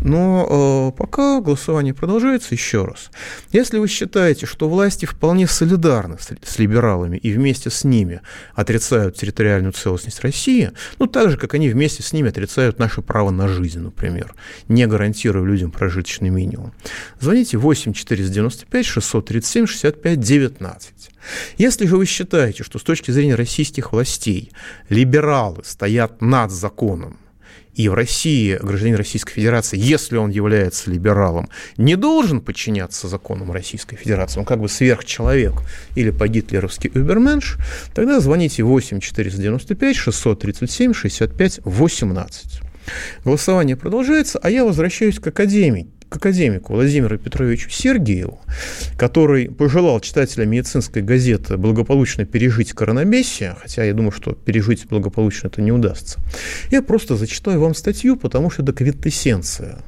Но 0.01 0.93
э, 0.95 0.99
пока 0.99 1.43
голосование 1.43 1.93
продолжается, 1.93 2.55
еще 2.55 2.85
раз. 2.85 3.11
Если 3.53 3.77
вы 3.77 3.87
считаете, 3.87 4.47
что 4.47 4.67
власти 4.69 5.05
вполне 5.05 5.47
солидарны 5.47 6.17
с, 6.19 6.31
с 6.43 6.59
либералами 6.59 7.19
и 7.19 7.31
вместе 7.33 7.69
с 7.69 7.85
ними 7.85 8.23
отрицают 8.55 9.17
территориальную 9.17 9.75
целостность 9.75 10.21
России, 10.21 10.73
ну 10.99 11.07
так 11.07 11.31
же, 11.31 11.37
как 11.37 11.53
они 11.53 11.69
вместе 11.69 12.03
с 12.03 12.15
ними 12.15 12.31
отрицают 12.31 12.79
наше 12.79 13.03
право 13.03 13.31
на 13.31 13.47
жизнь, 13.47 13.81
например, 13.81 14.35
не 14.69 14.87
гарантируя 14.87 15.45
людям 15.45 15.71
прожиточный 15.71 16.31
минимум, 16.31 16.73
звоните 17.21 17.59
8 17.59 17.93
495 17.93 18.87
637 18.87 19.67
65 19.67 20.19
19. 20.19 21.11
Если 21.59 21.87
же 21.87 21.99
вы 21.99 22.07
считаете, 22.07 22.65
что 22.65 22.79
с 22.79 22.83
точки 22.83 23.11
зрения 23.11 23.35
российских 23.35 23.93
властей 23.93 24.51
либералы 24.89 25.63
стоят 25.63 26.23
над 26.23 26.51
законом, 26.51 27.19
и 27.77 27.89
в 27.89 27.95
России 27.95 28.59
гражданин 28.61 28.97
Российской 28.97 29.35
Федерации, 29.35 29.79
если 29.79 30.17
он 30.17 30.31
является 30.31 30.91
либералом, 30.91 31.51
не 31.77 31.95
должен 31.97 32.41
подчиняться 32.41 33.07
законам 33.07 33.53
Российской 33.53 33.97
Федерации, 33.97 34.41
он 34.41 34.47
как 34.47 34.61
бы 34.61 34.69
сверхчеловек 34.69 35.55
или 35.95 36.11
по-гитлеровски 36.11 36.91
уберменш, 36.95 37.59
тогда 37.95 38.19
звоните 38.21 38.63
8 38.63 39.01
495 39.01 39.97
637 39.97 40.95
65 40.95 41.61
18. 41.65 42.61
Голосование 43.25 43.77
продолжается, 43.77 44.39
а 44.43 44.51
я 44.51 44.65
возвращаюсь 44.65 45.19
к 45.19 45.27
академии 45.27 45.89
к 46.09 46.17
академику 46.17 46.75
Владимиру 46.75 47.19
Петровичу 47.19 47.71
Сергееву, 47.71 48.41
который 48.97 49.51
пожелал 49.51 50.01
читателям 50.01 50.51
медицинской 50.51 51.03
газеты 51.03 51.57
благополучно 51.57 52.25
пережить 52.25 52.73
коронабесие, 52.73 53.57
хотя 53.61 53.85
я 53.85 53.93
думаю, 53.93 54.13
что 54.13 54.33
пережить 54.33 54.87
благополучно 54.89 55.49
это 55.49 55.63
не 55.63 55.73
удастся. 55.73 56.21
Я 56.71 56.83
просто 56.83 57.17
зачитаю 57.17 57.61
вам 57.61 57.75
статью, 57.75 58.17
потому 58.17 58.51
что 58.51 58.63
это 58.63 58.73
квинтэссенция 58.73 59.79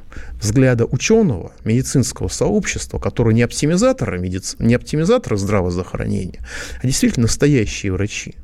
взгляда 0.41 0.85
ученого, 0.87 1.53
медицинского 1.65 2.29
сообщества, 2.29 2.99
который 2.99 3.35
не 3.35 3.43
оптимизаторы, 3.43 4.19
медици... 4.19 4.57
не 4.59 4.75
оптимизаторы 4.75 5.37
здравоохранения, 5.37 6.41
а 6.83 6.87
действительно 6.87 7.25
настоящие 7.27 7.93
врачи. 7.93 8.35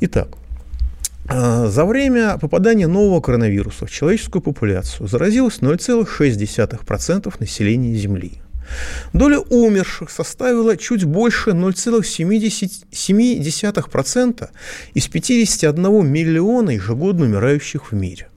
Итак, 0.00 0.28
за 1.28 1.84
время 1.84 2.38
попадания 2.38 2.86
нового 2.86 3.20
коронавируса 3.20 3.84
в 3.86 3.90
человеческую 3.90 4.40
популяцию 4.40 5.08
заразилось 5.08 5.58
0,6% 5.60 7.34
населения 7.38 7.94
Земли. 7.94 8.40
Доля 9.12 9.38
умерших 9.38 10.10
составила 10.10 10.76
чуть 10.76 11.04
больше 11.04 11.50
0,7% 11.50 14.48
из 14.94 15.08
51 15.08 16.06
миллиона 16.06 16.70
ежегодно 16.70 17.26
умирающих 17.26 17.92
в 17.92 17.94
мире. 17.94 18.28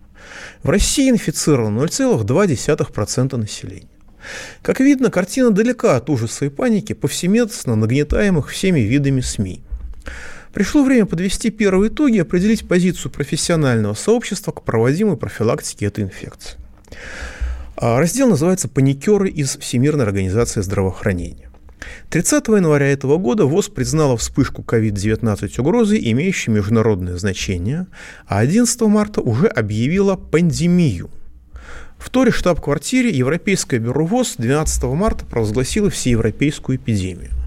В 0.64 0.70
России 0.70 1.10
инфицировано 1.10 1.84
0,2% 1.84 3.38
населения. 3.38 3.88
Как 4.62 4.80
видно, 4.80 5.10
картина 5.10 5.50
далека 5.52 5.96
от 5.96 6.10
ужаса 6.10 6.46
и 6.46 6.50
паники, 6.50 6.94
повсеместно 6.94 7.76
нагнетаемых 7.76 8.50
всеми 8.50 8.82
видами 8.82 9.22
СМИ. 9.22 9.62
Пришло 10.54 10.84
время 10.84 11.06
подвести 11.06 11.50
первые 11.50 11.90
итоги 11.90 12.18
и 12.18 12.22
определить 12.22 12.68
позицию 12.68 13.12
профессионального 13.12 13.94
сообщества 13.94 14.52
к 14.52 14.64
проводимой 14.64 15.18
профилактике 15.18 15.86
этой 15.86 16.04
инфекции. 16.04 16.58
А, 17.78 18.00
раздел 18.00 18.30
называется 18.30 18.68
«Паникеры 18.68 19.30
из 19.30 19.58
Всемирной 19.58 20.06
организации 20.06 20.62
здравоохранения». 20.62 21.50
30 22.10 22.48
января 22.50 22.88
этого 22.88 23.18
года 23.18 23.46
ВОЗ 23.46 23.70
признала 23.70 24.18
вспышку 24.18 24.62
COVID-19 24.62 25.62
угрозой, 25.62 26.00
имеющей 26.12 26.52
международное 26.52 27.18
значение, 27.18 27.88
а 28.28 28.40
11 28.40 28.82
марта 28.82 29.22
уже 29.22 29.48
объявила 29.48 30.16
пандемию. 30.16 31.10
В 31.98 32.10
Торе 32.10 32.32
штаб-квартире 32.32 33.10
Европейское 33.10 33.80
бюро 33.80 34.06
ВОЗ 34.06 34.36
12 34.38 34.84
марта 34.84 35.26
провозгласило 35.26 35.90
всеевропейскую 35.90 36.78
эпидемию. 36.78 37.41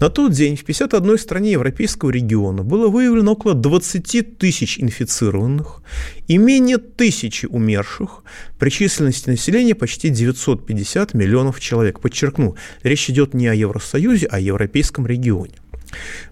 На 0.00 0.08
тот 0.08 0.32
день 0.32 0.56
в 0.56 0.64
51 0.64 1.18
стране 1.18 1.52
европейского 1.52 2.10
региона 2.10 2.62
было 2.62 2.88
выявлено 2.88 3.32
около 3.32 3.54
20 3.54 4.38
тысяч 4.38 4.78
инфицированных 4.78 5.82
и 6.28 6.38
менее 6.38 6.78
тысячи 6.78 7.46
умерших, 7.46 8.24
при 8.58 8.70
численности 8.70 9.28
населения 9.28 9.74
почти 9.74 10.08
950 10.08 11.14
миллионов 11.14 11.60
человек. 11.60 12.00
Подчеркну, 12.00 12.56
речь 12.82 13.10
идет 13.10 13.34
не 13.34 13.48
о 13.48 13.54
Евросоюзе, 13.54 14.26
а 14.26 14.36
о 14.36 14.40
европейском 14.40 15.06
регионе. 15.06 15.54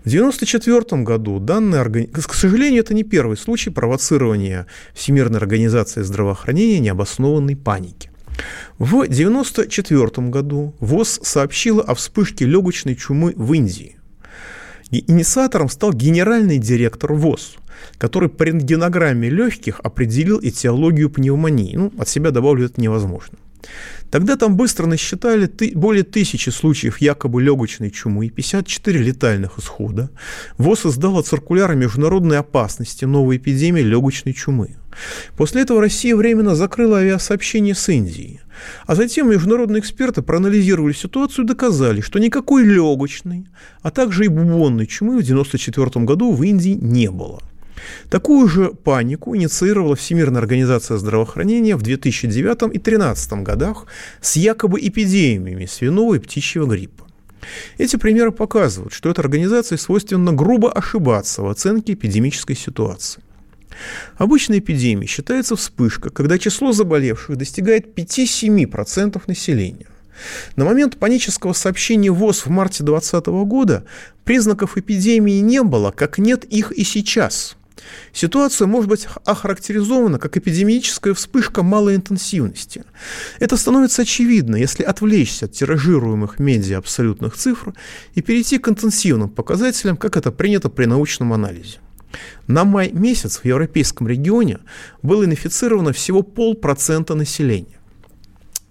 В 0.05 0.09
1994 0.09 1.03
году 1.03 1.39
данная 1.39 1.81
организация, 1.83 2.23
к 2.23 2.35
сожалению, 2.35 2.81
это 2.81 2.95
не 2.95 3.05
первый 3.05 3.37
случай 3.37 3.71
провоцирования 3.71 4.67
Всемирной 4.95 5.39
организации 5.39 6.03
здравоохранения 6.03 6.81
необоснованной 6.81 7.57
паники. 7.57 8.10
В 8.79 9.03
1994 9.03 10.29
году 10.29 10.75
ВОЗ 10.81 11.21
сообщила 11.23 11.83
о 11.83 11.95
вспышке 11.95 12.47
легочной 12.47 12.97
чумы 12.97 13.33
в 13.37 13.53
Индии. 13.53 13.97
Инициатором 14.91 15.69
стал 15.69 15.93
генеральный 15.93 16.59
директор 16.59 17.13
ВОЗ, 17.13 17.57
который 17.99 18.29
по 18.29 18.43
рентгенограмме 18.43 19.29
легких 19.29 19.81
определил 19.81 20.41
этиологию 20.43 21.11
пневмонии. 21.11 21.77
Ну, 21.77 21.93
от 21.99 22.09
себя 22.09 22.31
добавлю, 22.31 22.67
это 22.67 22.81
невозможно. 22.81 23.39
Тогда 24.11 24.37
там 24.37 24.57
быстро 24.57 24.87
насчитали 24.87 25.47
ты, 25.47 25.73
более 25.75 26.03
тысячи 26.03 26.51
случаев 26.51 27.01
якобы 27.01 27.43
легочной 27.43 27.91
чумы, 27.91 28.29
54 28.29 28.99
летальных 28.99 29.59
исхода. 29.59 30.11
ВОЗ 30.59 30.87
издала 30.87 31.23
циркуляр 31.23 31.75
международной 31.75 32.39
опасности 32.39 33.05
новой 33.05 33.37
эпидемии 33.37 33.83
легочной 33.83 34.33
чумы. 34.33 34.77
После 35.37 35.63
этого 35.63 35.81
Россия 35.81 36.17
временно 36.17 36.57
закрыла 36.57 36.99
авиасообщение 36.99 37.75
с 37.75 37.89
Индией. 37.89 38.41
А 38.87 38.95
затем 38.95 39.31
международные 39.31 39.81
эксперты 39.81 40.23
проанализировали 40.23 40.93
ситуацию 40.93 41.45
и 41.45 41.49
доказали, 41.49 42.01
что 42.01 42.19
никакой 42.19 42.65
легочной, 42.65 43.47
а 43.83 43.91
также 43.91 44.25
и 44.25 44.29
бубонной 44.29 44.87
чумы 44.87 45.13
в 45.13 45.23
1994 45.23 46.05
году 46.05 46.33
в 46.33 46.43
Индии 46.43 46.77
не 46.81 47.11
было. 47.11 47.41
Такую 48.09 48.49
же 48.49 48.71
панику 48.71 49.37
инициировала 49.37 49.97
Всемирная 49.97 50.41
организация 50.41 50.99
здравоохранения 50.99 51.77
в 51.77 51.83
2009 51.83 52.63
и 52.75 52.79
2013 52.79 53.33
годах 53.43 53.87
с 54.21 54.37
якобы 54.37 54.81
эпидемиями 54.81 55.67
свиного 55.67 56.15
и 56.15 56.19
птичьего 56.19 56.67
гриппа. 56.67 57.07
Эти 57.79 57.97
примеры 57.97 58.33
показывают, 58.33 58.93
что 58.93 59.11
этой 59.11 59.21
организации 59.21 59.77
свойственно 59.77 60.33
грубо 60.33 60.71
ошибаться 60.71 61.43
в 61.43 61.49
оценке 61.49 61.95
эпидемической 61.95 62.55
ситуации. 62.55 63.23
Обычной 64.17 64.59
эпидемией 64.59 65.07
считается 65.07 65.57
вспышка, 65.57 66.11
когда 66.11 66.39
число 66.39 66.73
заболевших 66.73 67.37
достигает 67.37 67.97
5-7% 67.97 69.23
населения. 69.27 69.87
На 70.57 70.65
момент 70.67 70.99
панического 70.99 71.55
сообщения 71.55 72.11
ВОЗ 72.11 72.45
в 72.45 72.51
марте 72.51 72.85
2020 72.85 73.27
года 73.49 73.85
признаков 74.25 74.77
эпидемии 74.77 75.41
не 75.41 75.63
было, 75.63 75.93
как 75.93 76.19
нет 76.19 76.45
их 76.45 76.73
и 76.73 76.85
сейчас. 76.85 77.57
Ситуация 78.13 78.67
может 78.67 78.89
быть 78.89 79.07
охарактеризована 79.25 80.19
как 80.19 80.37
эпидемическая 80.37 81.15
вспышка 81.15 81.63
малой 81.63 81.97
интенсивности. 81.97 82.85
Это 83.39 83.57
становится 83.57 84.03
очевидно, 84.03 84.57
если 84.57 84.83
отвлечься 84.83 85.47
от 85.47 85.53
тиражируемых 85.53 86.39
медиа 86.39 86.79
абсолютных 86.79 87.37
цифр 87.37 87.75
и 88.15 88.23
перейти 88.23 88.59
к 88.59 88.69
интенсивным 88.69 89.29
показателям, 89.29 89.97
как 89.97 90.17
это 90.17 90.31
принято 90.31 90.69
при 90.69 90.87
научном 90.87 91.33
анализе. 91.33 91.79
На 92.47 92.65
май 92.65 92.91
месяц 92.93 93.39
в 93.39 93.45
европейском 93.45 94.09
регионе 94.09 94.59
было 95.03 95.25
инфицировано 95.25 95.93
всего 95.93 96.23
полпроцента 96.23 97.15
населения. 97.15 97.79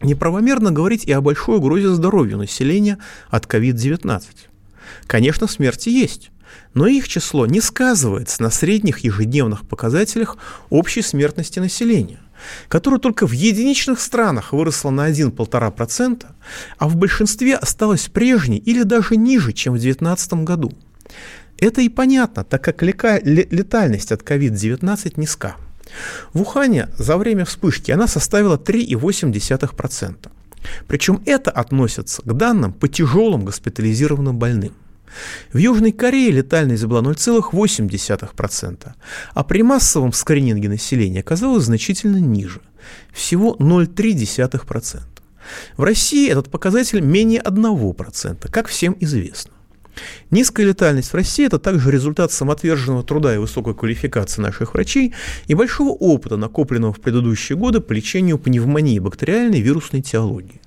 Неправомерно 0.02 0.72
говорить 0.72 1.06
и 1.06 1.12
о 1.12 1.22
большой 1.22 1.58
угрозе 1.58 1.90
здоровью 1.90 2.38
населения 2.38 2.98
от 3.30 3.46
COVID-19. 3.46 4.22
Конечно, 5.08 5.48
смерти 5.48 5.90
есть, 5.90 6.32
но 6.74 6.88
их 6.88 7.08
число 7.08 7.46
не 7.46 7.62
сказывается 7.62 8.42
на 8.42 8.50
средних 8.50 9.00
ежедневных 9.00 9.68
показателях 9.68 10.38
общей 10.70 11.02
смертности 11.02 11.60
населения, 11.60 12.20
которая 12.68 13.00
только 13.00 13.28
в 13.28 13.32
единичных 13.32 14.00
странах 14.00 14.54
выросла 14.54 14.90
на 14.92 15.10
1-1,5%, 15.10 16.26
а 16.78 16.88
в 16.88 16.96
большинстве 16.96 17.56
осталась 17.56 18.08
прежней 18.08 18.58
или 18.58 18.84
даже 18.84 19.16
ниже, 19.16 19.54
чем 19.54 19.74
в 19.74 19.80
2019 19.80 20.34
году. 20.46 20.74
Это 21.58 21.82
и 21.82 21.90
понятно, 21.90 22.44
так 22.44 22.64
как 22.64 22.82
летальность 22.82 24.12
от 24.12 24.22
COVID-19 24.22 25.14
низка. 25.18 25.58
В 26.34 26.42
Ухане 26.42 26.88
за 26.98 27.18
время 27.18 27.46
вспышки 27.46 27.92
она 27.92 28.08
составила 28.08 28.58
3,8%. 28.58 30.30
Причем 30.88 31.22
это 31.26 31.52
относится 31.52 32.22
к 32.22 32.34
данным 32.34 32.74
по 32.74 32.88
тяжелым 32.88 33.44
госпитализированным 33.44 34.38
больным. 34.38 34.74
В 35.52 35.58
Южной 35.58 35.92
Корее 35.92 36.32
летальность 36.32 36.86
была 36.86 37.02
0,8%, 37.02 38.94
а 39.34 39.44
при 39.44 39.62
массовом 39.62 40.14
скрининге 40.14 40.70
населения 40.70 41.22
оказалась 41.22 41.66
значительно 41.66 42.18
ниже– 42.18 42.62
всего 43.14 43.56
0,3%. 43.60 45.02
В 45.78 45.84
России 45.84 46.30
этот 46.30 46.50
показатель 46.50 47.02
менее 47.02 47.42
1%, 47.42 48.50
как 48.52 48.68
всем 48.68 48.96
известно. 49.00 49.54
Низкая 50.32 50.68
летальность 50.68 51.12
в 51.12 51.16
России– 51.16 51.46
это 51.48 51.60
также 51.60 51.92
результат 51.92 52.32
самоотверженного 52.32 53.04
труда 53.04 53.36
и 53.36 53.38
высокой 53.38 53.74
квалификации 53.74 54.42
наших 54.42 54.74
врачей 54.74 55.14
и 55.48 55.56
большого 55.56 55.90
опыта, 55.90 56.38
накопленного 56.38 56.94
в 56.94 57.02
предыдущие 57.02 57.58
годы 57.58 57.82
по 57.82 57.92
лечению 57.94 58.38
пневмонии 58.38 59.00
бактериальной 59.00 59.60
вирусной 59.60 60.02
теологии. 60.02 60.59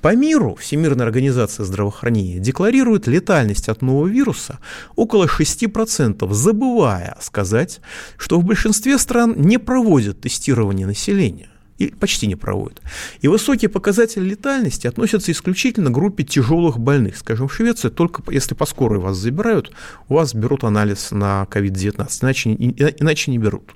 По 0.00 0.14
миру 0.14 0.54
Всемирная 0.54 1.06
организация 1.06 1.64
здравоохранения 1.64 2.38
декларирует 2.38 3.06
летальность 3.06 3.68
от 3.68 3.82
нового 3.82 4.06
вируса 4.06 4.58
около 4.96 5.26
6%, 5.26 6.32
забывая 6.32 7.16
сказать, 7.20 7.80
что 8.16 8.40
в 8.40 8.44
большинстве 8.44 8.98
стран 8.98 9.34
не 9.36 9.58
проводят 9.58 10.20
тестирование 10.20 10.86
населения 10.86 11.48
и 11.78 11.88
почти 11.88 12.26
не 12.26 12.36
проводят. 12.36 12.80
И 13.20 13.28
высокие 13.28 13.68
показатели 13.68 14.24
летальности 14.24 14.86
относятся 14.86 15.32
исключительно 15.32 15.90
к 15.90 15.94
группе 15.94 16.24
тяжелых 16.24 16.78
больных. 16.78 17.16
Скажем, 17.16 17.48
в 17.48 17.54
Швеции 17.54 17.88
только 17.88 18.22
если 18.32 18.54
по 18.54 18.66
скорой 18.66 19.00
вас 19.00 19.16
забирают, 19.16 19.72
у 20.08 20.14
вас 20.14 20.34
берут 20.34 20.64
анализ 20.64 21.10
на 21.10 21.46
COVID-19, 21.50 22.08
иначе, 22.22 22.52
иначе 22.52 23.30
не 23.30 23.38
берут. 23.38 23.70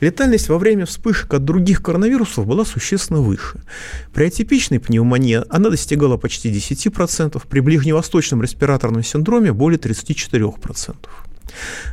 Летальность 0.00 0.48
во 0.48 0.58
время 0.58 0.84
вспышек 0.84 1.32
от 1.34 1.44
других 1.44 1.82
коронавирусов 1.82 2.46
была 2.46 2.64
существенно 2.64 3.20
выше. 3.20 3.60
При 4.12 4.24
атипичной 4.24 4.80
пневмонии 4.80 5.42
она 5.48 5.70
достигала 5.70 6.16
почти 6.16 6.50
10%, 6.50 7.42
при 7.48 7.60
ближневосточном 7.60 8.42
респираторном 8.42 9.02
синдроме 9.02 9.52
более 9.52 9.78
34%. 9.78 10.96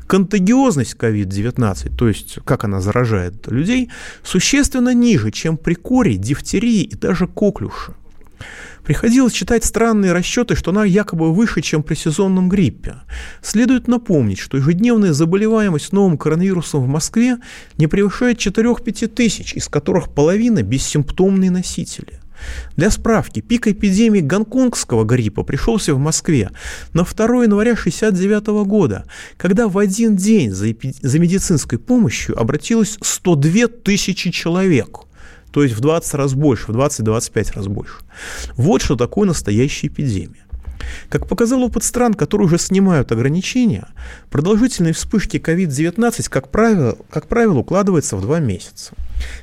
Контагиозность 0.08 0.96
COVID-19, 0.96 1.96
то 1.96 2.08
есть 2.08 2.40
как 2.44 2.64
она 2.64 2.82
заражает 2.82 3.48
людей, 3.48 3.90
существенно 4.24 4.94
ниже, 4.94 5.32
чем 5.32 5.58
при 5.58 5.76
коре, 5.76 6.18
дифтерии 6.18 6.84
и 6.84 6.96
даже 6.96 7.28
коклюше. 7.28 7.94
Приходилось 8.84 9.34
читать 9.34 9.64
странные 9.64 10.12
расчеты, 10.12 10.56
что 10.56 10.72
она 10.72 10.84
якобы 10.84 11.34
выше, 11.34 11.62
чем 11.62 11.84
при 11.84 11.96
сезонном 11.96 12.50
гриппе. 12.50 12.96
Следует 13.42 13.88
напомнить, 13.88 14.40
что 14.40 14.58
ежедневная 14.58 15.14
заболеваемость 15.14 15.94
новым 15.94 16.18
коронавирусом 16.18 16.84
в 16.84 16.88
Москве 16.88 17.38
не 17.78 17.88
превышает 17.88 18.40
4-5 18.40 19.08
тысяч, 19.08 19.54
из 19.54 19.70
которых 19.70 20.10
половина– 20.10 20.62
бессимптомные 20.64 21.50
носители. 21.50 22.20
Для 22.76 22.92
справки, 22.92 23.40
пик 23.40 23.68
эпидемии 23.68 24.20
гонконгского 24.20 25.06
гриппа 25.06 25.44
пришелся 25.44 25.94
в 25.94 26.00
Москве 26.00 26.52
на 26.92 27.04
2 27.04 27.44
января 27.44 27.72
1969 27.72 28.68
года, 28.68 29.06
когда 29.38 29.70
в 29.70 29.78
один 29.78 30.18
день 30.18 30.52
за, 30.52 30.72
эпи... 30.72 30.94
за 31.02 31.20
медицинской 31.20 31.80
помощью 31.80 32.38
обратилось 32.38 32.98
102 33.02 33.68
тысячи 33.84 34.30
человек– 34.32 35.00
то 35.54 35.62
есть 35.62 35.76
в 35.76 35.82
20 35.82 36.14
раз 36.16 36.34
больше, 36.34 36.72
в 36.72 36.76
20-25 36.76 37.54
раз 37.54 37.68
больше. 37.68 37.94
Вот 38.56 38.82
что 38.82 38.96
такое 38.96 39.28
настоящая 39.28 39.88
эпидемия. 39.88 40.44
Как 41.10 41.28
показал 41.28 41.64
опыт 41.64 41.84
стран, 41.84 42.16
которые 42.16 42.48
уже 42.48 42.58
снимают 42.58 43.12
ограничения, 43.12 43.88
продолжительные 44.32 44.94
вспышки 44.94 45.38
COVID-19, 45.38 46.30
как 46.30 46.50
правило, 46.50 46.98
как 47.10 47.28
правило, 47.28 47.60
укладывается 47.60 48.18
в 48.18 48.22
два 48.22 48.40
месяца. 48.40 48.94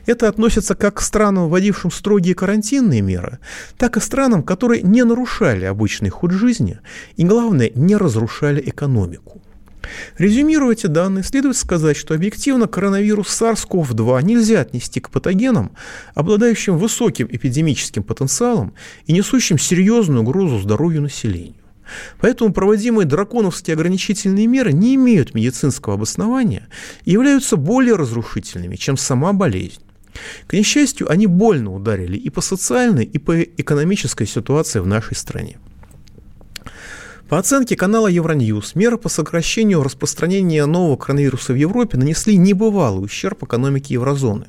Это 0.04 0.28
относится 0.28 0.74
как 0.74 0.94
к 0.94 1.00
странам, 1.00 1.48
вводившим 1.48 1.92
строгие 1.92 2.34
карантинные 2.34 3.00
меры, 3.00 3.38
так 3.78 3.96
и 3.96 4.00
странам, 4.00 4.42
которые 4.42 4.82
не 4.82 5.04
нарушали 5.04 5.64
обычный 5.64 6.10
ход 6.10 6.32
жизни 6.32 6.80
и, 7.16 7.24
главное, 7.24 7.70
не 7.74 7.96
разрушали 7.96 8.60
экономику. 8.66 9.40
Резюмируя 10.18 10.72
эти 10.72 10.86
данные, 10.86 11.24
следует 11.24 11.56
сказать, 11.56 11.96
что 11.96 12.14
объективно 12.14 12.66
коронавирус 12.66 13.28
SARS-CoV-2 13.40 14.22
нельзя 14.24 14.60
отнести 14.60 15.00
к 15.00 15.10
патогенам, 15.10 15.72
обладающим 16.14 16.78
высоким 16.78 17.28
эпидемическим 17.30 18.02
потенциалом 18.02 18.74
и 19.06 19.12
несущим 19.12 19.58
серьезную 19.58 20.22
угрозу 20.22 20.58
здоровью 20.58 21.02
населения. 21.02 21.54
Поэтому 22.20 22.52
проводимые 22.52 23.06
драконовские 23.06 23.74
ограничительные 23.74 24.46
меры 24.46 24.72
не 24.72 24.94
имеют 24.94 25.34
медицинского 25.34 25.94
обоснования 25.94 26.68
и 27.04 27.12
являются 27.12 27.56
более 27.56 27.96
разрушительными, 27.96 28.76
чем 28.76 28.96
сама 28.96 29.32
болезнь. 29.32 29.80
К 30.46 30.52
несчастью, 30.54 31.10
они 31.10 31.26
больно 31.26 31.72
ударили 31.74 32.16
и 32.16 32.30
по 32.30 32.40
социальной, 32.40 33.04
и 33.04 33.18
по 33.18 33.40
экономической 33.40 34.26
ситуации 34.26 34.80
в 34.80 34.86
нашей 34.86 35.16
стране. 35.16 35.58
По 37.30 37.38
оценке 37.38 37.76
канала 37.76 38.08
Евроньюз, 38.08 38.74
меры 38.74 38.98
по 38.98 39.08
сокращению 39.08 39.84
распространения 39.84 40.66
нового 40.66 40.96
коронавируса 40.96 41.52
в 41.52 41.56
Европе 41.56 41.96
нанесли 41.96 42.36
небывалый 42.36 43.04
ущерб 43.04 43.44
экономике 43.44 43.94
еврозоны, 43.94 44.46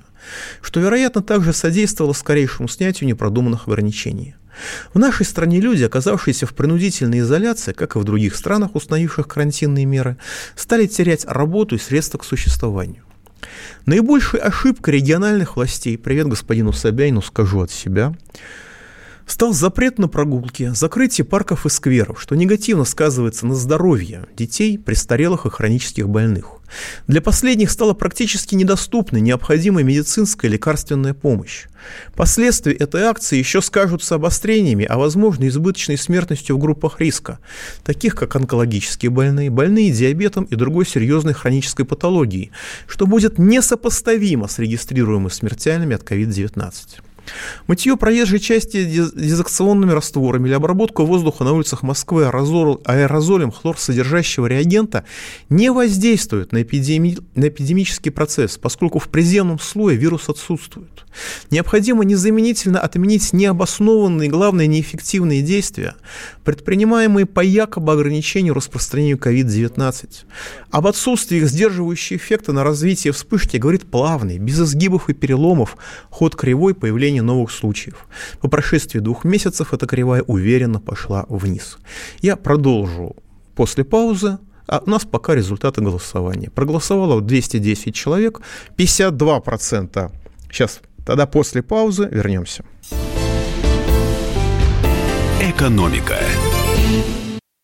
что, 0.63 0.79
вероятно, 0.79 1.21
также 1.21 1.53
содействовало 1.53 2.13
скорейшему 2.13 2.67
снятию 2.67 3.07
непродуманных 3.07 3.67
ограничений. 3.67 4.33
В 4.95 4.97
нашей 4.97 5.27
стране 5.27 5.59
люди, 5.59 5.83
оказавшиеся 5.83 6.47
в 6.47 6.55
принудительной 6.55 7.19
изоляции, 7.19 7.73
как 7.73 7.95
и 7.95 7.99
в 7.99 8.03
других 8.03 8.35
странах, 8.35 8.73
установивших 8.73 9.27
карантинные 9.27 9.85
меры, 9.85 10.17
стали 10.55 10.87
терять 10.87 11.23
работу 11.27 11.75
и 11.75 11.77
средства 11.77 12.17
к 12.17 12.23
существованию. 12.23 13.03
Наибольшей 13.85 14.39
ошибкой 14.39 14.95
региональных 14.95 15.55
властей, 15.55 15.99
привет 15.99 16.27
господину 16.27 16.73
Собянину 16.73 17.21
скажу 17.21 17.61
от 17.61 17.69
себя, 17.69 18.15
стал 19.31 19.53
запрет 19.53 19.97
на 19.97 20.09
прогулки, 20.09 20.71
закрытие 20.75 21.23
парков 21.23 21.65
и 21.65 21.69
скверов, 21.69 22.21
что 22.21 22.35
негативно 22.35 22.83
сказывается 22.83 23.47
на 23.47 23.55
здоровье 23.55 24.25
детей, 24.35 24.77
престарелых 24.77 25.45
и 25.45 25.49
хронических 25.49 26.09
больных. 26.09 26.59
Для 27.07 27.21
последних 27.21 27.71
стала 27.71 27.93
практически 27.93 28.55
недоступной 28.55 29.21
необходимая 29.21 29.85
медицинская 29.85 30.51
лекарственная 30.51 31.13
помощь. 31.13 31.67
Последствия 32.13 32.73
этой 32.73 33.03
акции 33.03 33.37
еще 33.37 33.61
скажутся 33.61 34.15
обострениями, 34.15 34.83
а 34.83 34.97
возможно 34.97 35.47
избыточной 35.47 35.97
смертностью 35.97 36.57
в 36.57 36.59
группах 36.59 36.99
риска, 36.99 37.39
таких 37.85 38.15
как 38.15 38.35
онкологические 38.35 39.11
больные, 39.11 39.49
больные 39.49 39.91
диабетом 39.91 40.43
и 40.43 40.55
другой 40.55 40.85
серьезной 40.85 41.33
хронической 41.33 41.85
патологией, 41.85 42.51
что 42.85 43.07
будет 43.07 43.37
несопоставимо 43.37 44.49
с 44.49 44.59
регистрируемыми 44.59 45.29
смертями 45.29 45.95
от 45.95 46.03
COVID-19. 46.03 47.01
Мытье 47.67 47.97
проезжей 47.97 48.39
части 48.39 48.83
дезакционными 48.83 49.91
растворами 49.91 50.47
или 50.47 50.53
обработку 50.53 51.05
воздуха 51.05 51.43
на 51.43 51.53
улицах 51.53 51.83
Москвы 51.83 52.25
аэрозолем 52.25 53.51
хлорсодержащего 53.51 54.47
реагента 54.47 55.05
не 55.49 55.71
воздействует 55.71 56.51
на, 56.51 56.61
эпидеми... 56.63 57.17
на 57.35 57.47
эпидемический 57.47 58.11
процесс, 58.11 58.57
поскольку 58.57 58.99
в 58.99 59.09
приземном 59.09 59.59
слое 59.59 59.97
вирус 59.97 60.29
отсутствует. 60.29 61.05
Необходимо 61.49 62.03
незаменительно 62.03 62.79
отменить 62.79 63.33
необоснованные, 63.33 64.29
главное, 64.29 64.67
неэффективные 64.67 65.41
действия, 65.41 65.95
предпринимаемые 66.43 67.25
по 67.25 67.41
якобы 67.41 67.93
ограничению 67.93 68.53
распространению 68.53 69.17
COVID-19. 69.17 70.09
Об 70.71 70.87
отсутствии 70.87 71.37
их 71.37 71.47
сдерживающего 71.47 72.17
эффекта 72.17 72.53
на 72.53 72.63
развитие 72.63 73.13
вспышки 73.13 73.57
говорит 73.57 73.85
плавный, 73.85 74.37
без 74.37 74.59
изгибов 74.59 75.09
и 75.09 75.13
переломов, 75.13 75.77
ход 76.09 76.35
кривой 76.35 76.73
появления 76.73 77.20
появления 77.21 77.33
новых 77.33 77.51
случаев. 77.51 78.07
По 78.41 78.49
прошествии 78.49 78.99
двух 78.99 79.23
месяцев 79.23 79.73
эта 79.73 79.85
кривая 79.87 80.23
уверенно 80.23 80.79
пошла 80.79 81.25
вниз. 81.29 81.77
Я 82.21 82.35
продолжу 82.35 83.15
после 83.55 83.83
паузы, 83.83 84.37
а 84.67 84.81
у 84.85 84.89
нас 84.89 85.05
пока 85.05 85.35
результаты 85.35 85.81
голосования. 85.81 86.49
Проголосовало 86.49 87.21
210 87.21 87.93
человек, 87.93 88.41
52%. 88.77 90.11
Сейчас, 90.51 90.81
тогда 91.05 91.25
после 91.25 91.61
паузы 91.61 92.07
вернемся. 92.11 92.63
Экономика. 95.41 96.17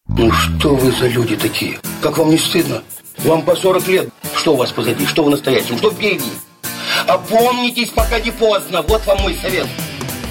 Ну 0.08 0.32
что 0.32 0.76
вы 0.76 0.92
за 0.92 1.08
люди 1.08 1.36
такие? 1.36 1.80
Как 2.02 2.18
вам 2.18 2.30
не 2.30 2.38
стыдно? 2.38 2.82
Вам 3.24 3.44
по 3.44 3.56
40 3.56 3.88
лет. 3.88 4.10
Что 4.36 4.54
у 4.54 4.58
вас 4.58 4.72
позади? 4.72 5.06
Что 5.06 5.24
в 5.24 5.30
настоящем? 5.30 5.78
Что 5.78 5.92
впереди? 5.92 6.32
Опомнитесь, 7.06 7.90
пока 7.90 8.20
не 8.20 8.32
поздно. 8.32 8.82
Вот 8.82 9.06
вам 9.06 9.22
мой 9.22 9.36
совет. 9.36 9.68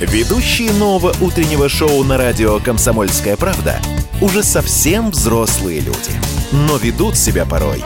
Ведущие 0.00 0.72
нового 0.72 1.14
утреннего 1.20 1.68
шоу 1.68 2.04
на 2.04 2.18
радио 2.18 2.58
«Комсомольская 2.58 3.36
правда» 3.36 3.80
уже 4.20 4.42
совсем 4.42 5.10
взрослые 5.10 5.80
люди, 5.80 6.12
но 6.52 6.76
ведут 6.76 7.16
себя 7.16 7.46
порой. 7.46 7.82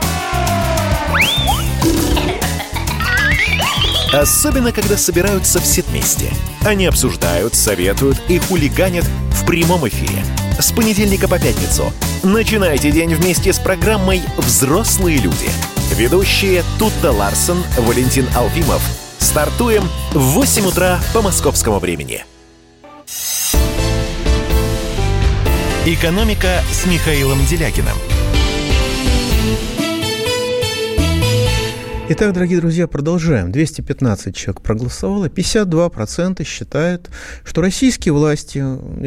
Особенно, 4.13 4.73
когда 4.73 4.97
собираются 4.97 5.61
все 5.61 5.83
вместе. 5.83 6.33
Они 6.65 6.87
обсуждают, 6.87 7.55
советуют 7.55 8.21
и 8.29 8.39
хулиганят 8.39 9.05
в 9.31 9.47
прямом 9.47 9.87
эфире. 9.89 10.25
С 10.59 10.73
понедельника 10.73 11.29
по 11.29 11.39
пятницу. 11.39 11.93
Начинайте 12.25 12.91
день 12.91 13.15
вместе 13.15 13.53
с 13.53 13.59
программой 13.61 14.21
«Взрослые 14.37 15.19
люди». 15.19 15.49
Ведущие 15.97 16.63
Тутта 16.79 17.11
Ларсон, 17.11 17.59
Валентин 17.77 18.25
Алфимов. 18.35 18.81
Стартуем 19.19 19.83
в 20.13 20.35
8 20.35 20.67
утра 20.67 21.01
по 21.13 21.21
московскому 21.21 21.79
времени. 21.79 22.25
«Экономика» 25.85 26.63
с 26.71 26.87
Михаилом 26.87 27.45
Делякиным. 27.45 27.97
Итак, 32.09 32.33
дорогие 32.33 32.61
друзья, 32.61 32.87
продолжаем. 32.87 33.53
215 33.53 34.35
человек 34.35 34.63
проголосовало, 34.63 35.29
52% 35.29 36.45
считают, 36.45 37.11
что 37.45 37.61
российские 37.61 38.15
власти, 38.15 38.65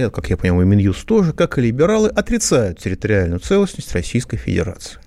как 0.09 0.29
я 0.29 0.37
понимаю, 0.37 0.67
Минюст 0.67 1.05
тоже, 1.05 1.33
как 1.33 1.57
и 1.57 1.61
либералы, 1.61 2.09
отрицают 2.09 2.79
территориальную 2.79 3.39
целостность 3.39 3.93
Российской 3.93 4.37
Федерации. 4.37 4.99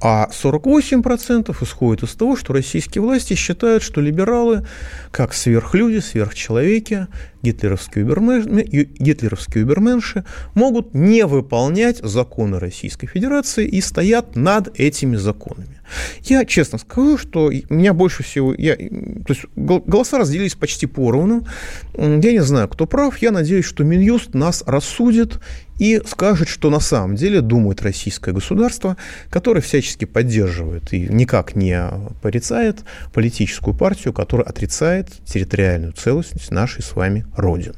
А 0.00 0.28
48% 0.30 1.56
исходит 1.62 2.02
из 2.04 2.14
того, 2.14 2.36
что 2.36 2.52
российские 2.52 3.02
власти 3.02 3.34
считают, 3.34 3.82
что 3.82 4.00
либералы, 4.00 4.66
как 5.10 5.34
сверхлюди, 5.34 6.00
сверхчеловеки, 6.00 7.06
гитлеровские, 7.42 8.04
убермен, 8.04 8.44
гитлеровские 8.98 9.64
уберменши, 9.64 10.24
могут 10.54 10.94
не 10.94 11.26
выполнять 11.26 11.98
законы 11.98 12.58
Российской 12.58 13.06
Федерации 13.06 13.66
и 13.66 13.80
стоят 13.80 14.36
над 14.36 14.78
этими 14.78 15.16
законами. 15.16 15.80
Я 16.22 16.44
честно 16.44 16.78
скажу, 16.78 17.18
что 17.18 17.50
меня 17.68 17.92
больше 17.94 18.22
всего... 18.22 18.54
Я, 18.56 18.76
то 18.76 19.32
есть 19.32 19.44
голоса 19.56 20.18
разделились 20.18 20.54
почти 20.54 20.86
поровну. 20.86 21.46
Я 21.96 22.32
не 22.32 22.42
знаю, 22.42 22.68
кто 22.68 22.86
прав. 22.86 23.18
Я 23.18 23.30
надеюсь, 23.32 23.64
что 23.64 23.84
Минюст 23.84 24.34
нас 24.34 24.62
рассудит 24.66 25.40
и 25.80 26.00
скажет, 26.06 26.48
что 26.48 26.70
на 26.70 26.78
самом 26.78 27.16
деле 27.16 27.40
думает 27.40 27.82
российское 27.82 28.32
государство, 28.32 28.96
которое 29.30 29.62
всячески 29.62 30.04
поддерживает 30.04 30.92
и 30.92 31.08
никак 31.08 31.56
не 31.56 31.82
порицает 32.20 32.80
политическую 33.14 33.74
партию, 33.74 34.12
которая 34.12 34.46
отрицает 34.46 35.08
территориальную 35.24 35.94
целостность 35.94 36.50
нашей 36.50 36.82
с 36.82 36.94
вами 36.94 37.24
Родины. 37.36 37.76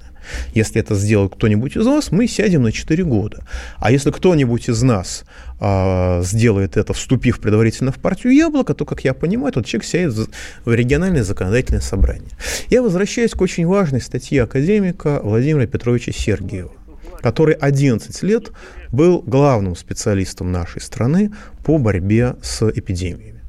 Если 0.55 0.81
это 0.81 0.95
сделает 0.95 1.35
кто-нибудь 1.35 1.77
из 1.77 1.87
вас, 1.87 2.11
мы 2.11 2.27
сядем 2.27 2.63
на 2.63 2.73
4 2.73 3.05
года. 3.05 3.45
А 3.79 3.91
если 3.91 4.11
кто-нибудь 4.11 4.69
из 4.69 4.83
нас 4.83 5.25
э, 5.61 6.23
сделает 6.25 6.77
это, 6.77 6.93
вступив 6.93 7.41
предварительно 7.41 7.93
в 7.93 7.97
партию 7.97 8.35
Яблоко, 8.35 8.75
то, 8.75 8.85
как 8.85 9.05
я 9.05 9.15
понимаю, 9.15 9.53
тот 9.53 9.67
человек 9.67 9.85
сядет 9.85 10.31
в 10.65 10.73
региональное 10.73 11.25
законодательное 11.25 11.81
собрание. 11.81 12.31
Я 12.69 12.83
возвращаюсь 12.83 13.33
к 13.33 13.41
очень 13.41 13.67
важной 13.67 14.01
статье 14.01 14.43
академика 14.43 15.21
Владимира 15.23 15.67
Петровича 15.67 16.13
Сергиева 16.13 16.73
который 17.21 17.55
11 17.55 18.21
лет 18.25 18.51
был 18.91 19.23
главным 19.25 19.77
специалистом 19.77 20.51
нашей 20.51 20.81
страны 20.81 21.33
по 21.65 21.79
борьбе 21.79 22.35
с 22.43 22.69
эпидемиями. 22.69 23.41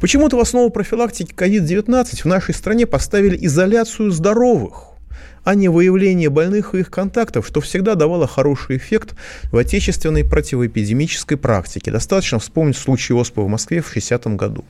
Почему-то 0.00 0.36
в 0.36 0.40
основу 0.40 0.70
профилактики 0.70 1.34
COVID-19 1.34 2.22
в 2.22 2.24
нашей 2.26 2.54
стране 2.54 2.86
поставили 2.86 3.36
изоляцию 3.44 4.12
здоровых– 4.12 4.90
а 5.46 5.54
не 5.54 5.68
выявление 5.68 6.28
больных 6.28 6.74
и 6.74 6.80
их 6.80 6.90
контактов, 6.90 7.46
что 7.46 7.60
всегда 7.60 7.94
давало 7.94 8.26
хороший 8.26 8.78
эффект 8.78 9.14
в 9.52 9.56
отечественной 9.56 10.24
противоэпидемической 10.24 11.36
практике. 11.36 11.92
Достаточно 11.92 12.40
вспомнить 12.40 12.76
случай 12.76 13.14
оспы 13.14 13.42
в 13.42 13.48
Москве 13.48 13.80
в 13.80 13.88
60 13.88 14.26
году. 14.34 14.64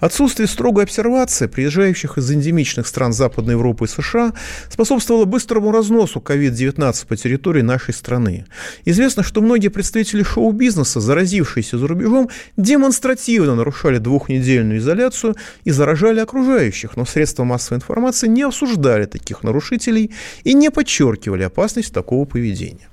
Отсутствие 0.00 0.48
строгой 0.48 0.84
обсервации 0.84 1.46
приезжающих 1.46 2.18
из 2.18 2.30
эндемичных 2.30 2.86
стран 2.86 3.12
Западной 3.12 3.54
Европы 3.54 3.84
и 3.84 3.88
США 3.88 4.32
способствовало 4.68 5.24
быстрому 5.24 5.72
разносу 5.72 6.20
COVID-19 6.20 7.06
по 7.06 7.16
территории 7.16 7.62
нашей 7.62 7.94
страны. 7.94 8.46
Известно, 8.84 9.22
что 9.22 9.40
многие 9.40 9.68
представители 9.68 10.22
шоу-бизнеса, 10.22 11.00
заразившиеся 11.00 11.78
за 11.78 11.86
рубежом, 11.86 12.30
демонстративно 12.56 13.54
нарушали 13.54 13.98
двухнедельную 13.98 14.78
изоляцию 14.78 15.36
и 15.64 15.70
заражали 15.70 16.20
окружающих, 16.20 16.96
но 16.96 17.04
средства 17.04 17.44
массовой 17.44 17.78
информации 17.78 18.28
не 18.28 18.42
осуждали 18.42 19.06
таких 19.06 19.42
нарушителей 19.42 20.12
и 20.44 20.54
не 20.54 20.70
подчеркивали 20.70 21.42
опасность 21.42 21.92
такого 21.92 22.24
поведения. 22.24 22.88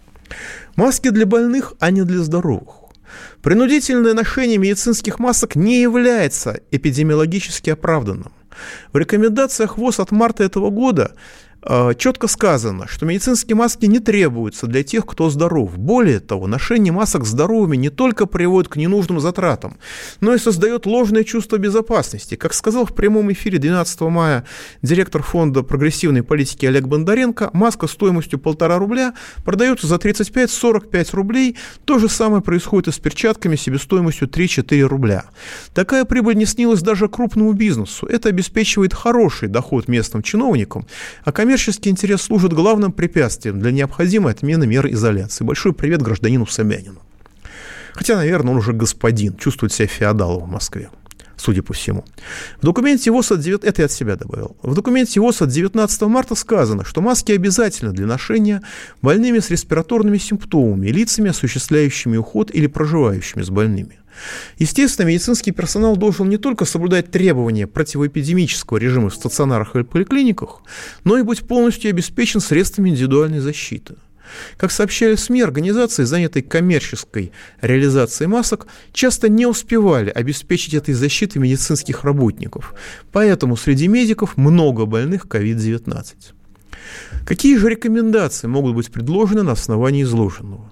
Маски 0.75 1.09
для 1.09 1.25
больных, 1.25 1.73
а 1.79 1.91
не 1.91 2.03
для 2.03 2.19
здоровых. 2.19 2.88
Принудительное 3.41 4.13
ношение 4.13 4.57
медицинских 4.57 5.19
масок 5.19 5.55
не 5.55 5.81
является 5.81 6.59
эпидемиологически 6.71 7.69
оправданным. 7.69 8.31
В 8.91 8.97
рекомендациях 8.97 9.77
ВОЗ 9.77 9.99
от 9.99 10.11
марта 10.11 10.43
этого 10.43 10.69
года 10.69 11.13
четко 11.97 12.27
сказано, 12.27 12.87
что 12.87 13.05
медицинские 13.05 13.55
маски 13.55 13.85
не 13.85 13.99
требуются 13.99 14.67
для 14.67 14.83
тех, 14.83 15.05
кто 15.05 15.29
здоров. 15.29 15.77
Более 15.77 16.19
того, 16.19 16.47
ношение 16.47 16.93
масок 16.93 17.25
здоровыми 17.25 17.75
не 17.75 17.89
только 17.89 18.25
приводит 18.25 18.71
к 18.71 18.75
ненужным 18.77 19.19
затратам, 19.19 19.77
но 20.21 20.33
и 20.33 20.37
создает 20.37 20.85
ложное 20.85 21.23
чувство 21.23 21.57
безопасности. 21.57 22.35
Как 22.35 22.53
сказал 22.53 22.85
в 22.85 22.95
прямом 22.95 23.31
эфире 23.31 23.57
12 23.59 24.01
мая 24.01 24.45
директор 24.81 25.21
фонда 25.21 25.63
прогрессивной 25.63 26.23
политики 26.23 26.65
Олег 26.65 26.87
Бондаренко, 26.87 27.49
маска 27.53 27.87
стоимостью 27.87 28.39
полтора 28.39 28.77
рубля 28.77 29.13
продается 29.43 29.87
за 29.87 29.95
35-45 29.95 31.15
рублей. 31.15 31.57
То 31.85 31.99
же 31.99 32.07
самое 32.09 32.41
происходит 32.41 32.87
и 32.87 32.91
с 32.91 32.99
перчатками 32.99 33.55
себестоимостью 33.55 34.27
3-4 34.27 34.81
рубля. 34.83 35.25
Такая 35.73 36.05
прибыль 36.05 36.35
не 36.35 36.45
снилась 36.45 36.81
даже 36.81 37.07
крупному 37.09 37.53
бизнесу. 37.53 38.05
Это 38.05 38.29
обеспечивает 38.29 38.93
хороший 38.93 39.49
доход 39.49 39.87
местным 39.87 40.23
чиновникам, 40.23 40.87
а 41.23 41.31
коммерческий 41.49 41.89
интерес 41.89 42.21
служит 42.21 42.53
главным 42.53 42.91
препятствием 42.91 43.59
для 43.59 43.71
необходимой 43.71 44.33
отмены 44.33 44.67
мер 44.67 44.85
изоляции. 44.85 45.43
Большой 45.43 45.73
привет 45.73 45.99
гражданину 45.99 46.45
Собянину. 46.45 46.99
Хотя, 47.95 48.17
наверное, 48.17 48.51
он 48.51 48.57
уже 48.57 48.71
господин, 48.71 49.35
чувствует 49.35 49.73
себя 49.73 49.87
феодалом 49.87 50.43
в 50.43 50.51
Москве 50.51 50.91
судя 51.37 51.63
по 51.63 51.73
всему. 51.73 52.03
В 52.61 52.65
документе 52.65 53.11
ВОЗ 53.11 53.31
от 53.31 53.39
9... 53.39 53.63
Это 53.63 53.81
я 53.81 53.85
от 53.85 53.91
себя 53.91 54.17
добавил. 54.17 54.57
В 54.61 54.75
документе 54.75 55.21
ВОЗ 55.21 55.41
от 55.41 55.49
19 55.49 56.01
марта 56.01 56.35
сказано, 56.35 56.83
что 56.83 57.01
маски 57.01 57.31
обязательны 57.31 57.93
для 57.93 58.05
ношения 58.05 58.61
больными 59.01 59.39
с 59.39 59.49
респираторными 59.49 60.17
симптомами, 60.17 60.87
лицами, 60.87 61.29
осуществляющими 61.29 62.17
уход 62.17 62.51
или 62.53 62.67
проживающими 62.67 63.41
с 63.41 63.49
больными. 63.49 63.98
Естественно, 64.57 65.07
медицинский 65.07 65.51
персонал 65.51 65.97
должен 65.97 66.29
не 66.29 66.37
только 66.37 66.65
соблюдать 66.65 67.11
требования 67.11 67.67
противоэпидемического 67.67 68.77
режима 68.77 69.09
в 69.09 69.15
стационарах 69.15 69.75
и 69.75 69.83
поликлиниках, 69.83 70.61
но 71.03 71.17
и 71.17 71.21
быть 71.21 71.47
полностью 71.47 71.89
обеспечен 71.89 72.39
средствами 72.39 72.89
индивидуальной 72.89 73.39
защиты– 73.39 73.95
как 74.57 74.71
сообщали 74.71 75.15
СМИ, 75.15 75.41
организации, 75.41 76.03
занятые 76.03 76.43
коммерческой 76.43 77.31
реализацией 77.61 78.27
масок, 78.27 78.67
часто 78.93 79.29
не 79.29 79.45
успевали 79.45 80.09
обеспечить 80.09 80.73
этой 80.73 80.93
защитой 80.93 81.39
медицинских 81.39 82.03
работников. 82.03 82.73
Поэтому 83.11 83.57
среди 83.57 83.87
медиков 83.87 84.37
много 84.37 84.85
больных 84.85 85.25
COVID-19. 85.25 86.03
Какие 87.25 87.57
же 87.57 87.69
рекомендации 87.69 88.47
могут 88.47 88.75
быть 88.75 88.91
предложены 88.91 89.43
на 89.43 89.51
основании 89.51 90.03
изложенного? 90.03 90.71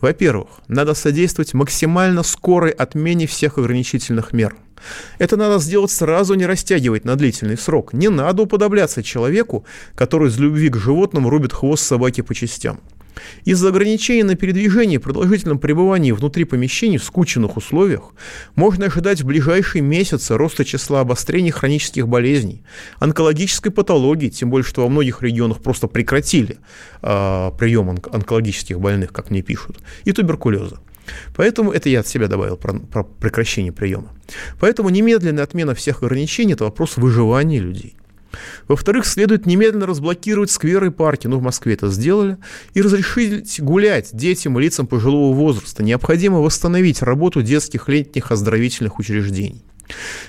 Во-первых, 0.00 0.48
надо 0.68 0.94
содействовать 0.94 1.54
максимально 1.54 2.22
скорой 2.22 2.70
отмене 2.70 3.26
всех 3.26 3.58
ограничительных 3.58 4.32
мер. 4.32 4.54
Это 5.18 5.36
надо 5.36 5.58
сделать 5.58 5.90
сразу, 5.90 6.34
не 6.34 6.46
растягивать 6.46 7.04
на 7.04 7.16
длительный 7.16 7.56
срок. 7.56 7.92
Не 7.92 8.08
надо 8.08 8.42
уподобляться 8.42 9.02
человеку, 9.02 9.64
который 9.94 10.28
из 10.28 10.38
любви 10.38 10.68
к 10.68 10.76
животным 10.76 11.28
рубит 11.28 11.52
хвост 11.52 11.84
собаки 11.84 12.20
по 12.20 12.34
частям. 12.34 12.80
Из-за 13.44 13.68
ограничений 13.68 14.22
на 14.22 14.34
передвижение 14.34 14.96
и 14.96 14.98
продолжительном 14.98 15.58
пребывании 15.58 16.12
внутри 16.12 16.44
помещений 16.44 16.98
в 16.98 17.04
скученных 17.04 17.56
условиях 17.56 18.12
можно 18.54 18.86
ожидать 18.86 19.20
в 19.20 19.26
ближайшие 19.26 19.82
месяцы 19.82 20.36
роста 20.36 20.64
числа 20.64 21.00
обострений 21.00 21.50
хронических 21.50 22.08
болезней, 22.08 22.62
онкологической 22.98 23.72
патологии, 23.72 24.28
тем 24.28 24.50
более, 24.50 24.64
что 24.64 24.82
во 24.82 24.88
многих 24.88 25.22
регионах 25.22 25.60
просто 25.60 25.88
прекратили 25.88 26.58
э, 27.02 27.50
прием 27.58 27.90
онк- 27.90 28.08
онкологических 28.12 28.80
больных, 28.80 29.12
как 29.12 29.30
мне 29.30 29.42
пишут, 29.42 29.78
и 30.04 30.12
туберкулеза. 30.12 30.78
Поэтому 31.34 31.72
это 31.72 31.88
я 31.88 32.00
от 32.00 32.06
себя 32.06 32.28
добавил 32.28 32.56
про, 32.56 32.74
про 32.74 33.02
прекращение 33.02 33.72
приема. 33.72 34.08
Поэтому 34.60 34.88
немедленная 34.88 35.42
отмена 35.44 35.74
всех 35.74 36.02
ограничений– 36.02 36.52
это 36.54 36.64
вопрос 36.64 36.96
выживания 36.96 37.58
людей. 37.58 37.96
Во-вторых, 38.68 39.06
следует 39.06 39.46
немедленно 39.46 39.86
разблокировать 39.86 40.50
скверы 40.50 40.88
и 40.88 40.90
парки, 40.90 41.26
ну, 41.26 41.38
в 41.38 41.42
Москве 41.42 41.74
это 41.74 41.88
сделали, 41.88 42.38
и 42.74 42.82
разрешить 42.82 43.60
гулять 43.60 44.10
детям 44.12 44.58
и 44.58 44.62
лицам 44.62 44.86
пожилого 44.86 45.34
возраста. 45.34 45.82
Необходимо 45.82 46.38
восстановить 46.38 47.02
работу 47.02 47.42
детских 47.42 47.88
летних 47.88 48.30
оздоровительных 48.30 48.98
учреждений. 48.98 49.64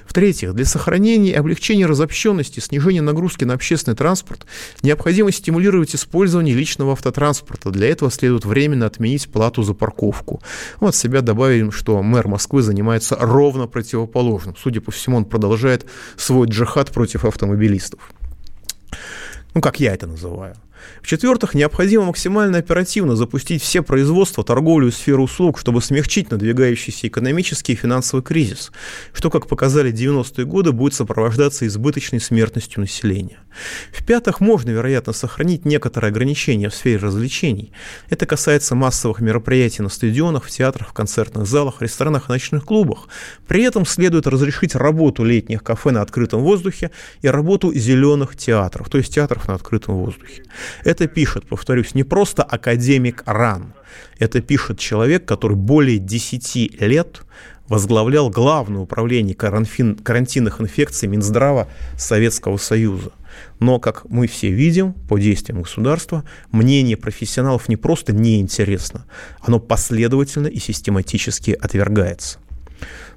В-третьих, 0.06 0.54
для 0.54 0.66
сохранения 0.66 1.32
и 1.32 1.36
облегчения 1.36 1.86
разобщенности, 1.86 2.60
снижения 2.60 3.02
нагрузки 3.02 3.44
на 3.44 3.54
общественный 3.54 3.96
транспорт 3.96 4.46
необходимо 4.82 5.32
стимулировать 5.32 5.96
использование 5.96 6.56
личного 6.56 6.92
автотранспорта. 6.94 7.72
Для 7.72 7.90
этого 7.90 8.12
следует 8.12 8.46
временно 8.46 8.86
отменить 8.86 9.30
плату 9.30 9.64
за 9.64 9.74
парковку. 9.74 10.42
Вот 10.80 10.96
себя 10.96 11.22
добавим, 11.22 11.72
что 11.72 12.02
мэр 12.04 12.28
Москвы 12.28 12.62
занимается 12.62 13.16
ровно 13.20 13.68
противоположным. 13.68 14.56
Судя 14.56 14.82
по 14.82 14.92
всему, 14.92 15.18
он 15.18 15.26
продолжает 15.26 15.86
свой 16.18 16.48
джихад 16.48 16.92
против 16.92 17.26
автомобилистов. 17.26 18.12
Ну, 19.54 19.62
как 19.62 19.80
я 19.80 19.94
это 19.94 20.08
называю. 20.08 20.56
В-четвертых, 21.02 21.54
необходимо 21.54 22.06
максимально 22.06 22.60
оперативно 22.60 23.16
запустить 23.16 23.62
все 23.62 23.82
производства, 23.82 24.44
торговлю 24.44 24.88
и 24.88 24.92
сферу 24.92 25.24
услуг, 25.24 25.60
чтобы 25.60 25.82
смягчить 25.82 26.32
надвигающийся 26.32 27.08
экономический 27.08 27.74
и 27.74 27.76
финансовый 27.76 28.22
кризис, 28.22 28.72
что, 29.14 29.30
как 29.30 29.48
показали 29.48 29.92
90-е 29.92 30.46
годы, 30.46 30.72
будет 30.72 30.94
сопровождаться 30.94 31.68
избыточной 31.68 32.20
смертностью 32.20 32.82
населения. 32.82 33.40
В-пятых, 33.92 34.40
можно, 34.40 34.72
вероятно, 34.72 35.14
сохранить 35.14 35.66
некоторые 35.66 36.10
ограничения 36.10 36.70
в 36.70 36.76
сфере 36.76 36.98
развлечений. 36.98 37.72
Это 38.10 38.26
касается 38.26 38.76
массовых 38.76 39.20
мероприятий 39.20 39.82
на 39.82 39.90
стадионах, 39.90 40.46
в 40.46 40.50
театрах, 40.50 40.90
в 40.90 40.94
концертных 40.94 41.46
залах, 41.46 41.82
ресторанах 41.82 42.30
и 42.30 42.32
ночных 42.32 42.66
клубах. 42.66 43.08
При 43.48 43.64
этом 43.64 43.86
следует 43.86 44.28
разрешить 44.28 44.76
работу 44.76 45.24
летних 45.24 45.64
кафе 45.64 45.92
на 45.92 46.02
открытом 46.02 46.42
воздухе 46.42 46.92
и 47.22 47.28
работу 47.28 47.74
зеленых 47.74 48.36
театров, 48.36 48.90
то 48.90 48.98
есть 48.98 49.14
театров 49.14 49.48
на 49.48 49.56
открытом 49.56 49.96
воздухе. 49.96 50.44
Это 50.84 51.08
пишет, 51.08 51.48
повторюсь, 51.48 51.96
не 51.96 52.04
просто 52.04 52.44
академик 52.44 53.24
РАН, 53.26 53.74
это 54.20 54.42
пишет 54.42 54.80
человек, 54.80 55.26
который 55.26 55.58
более 55.58 56.00
10 56.00 56.82
лет 56.82 57.24
возглавлял 57.68 58.30
Главное 58.30 58.82
управление 58.82 59.36
карантин, 59.36 59.96
карантинных 59.96 60.62
инфекций 60.62 61.08
Минздрава 61.08 61.68
Советского 61.98 62.58
Союза. 62.58 63.12
Но, 63.60 63.80
как 63.80 64.06
мы 64.10 64.28
все 64.28 64.52
видим, 64.52 64.94
по 64.94 65.18
действиям 65.18 65.62
государства, 65.62 66.24
мнение 66.52 66.98
профессионалов 66.98 67.68
не 67.70 67.78
просто 67.78 68.14
неинтересно, 68.14 69.06
оно 69.42 69.60
последовательно 69.60 70.48
и 70.48 70.60
систематически 70.60 71.52
отвергается. 71.52 72.40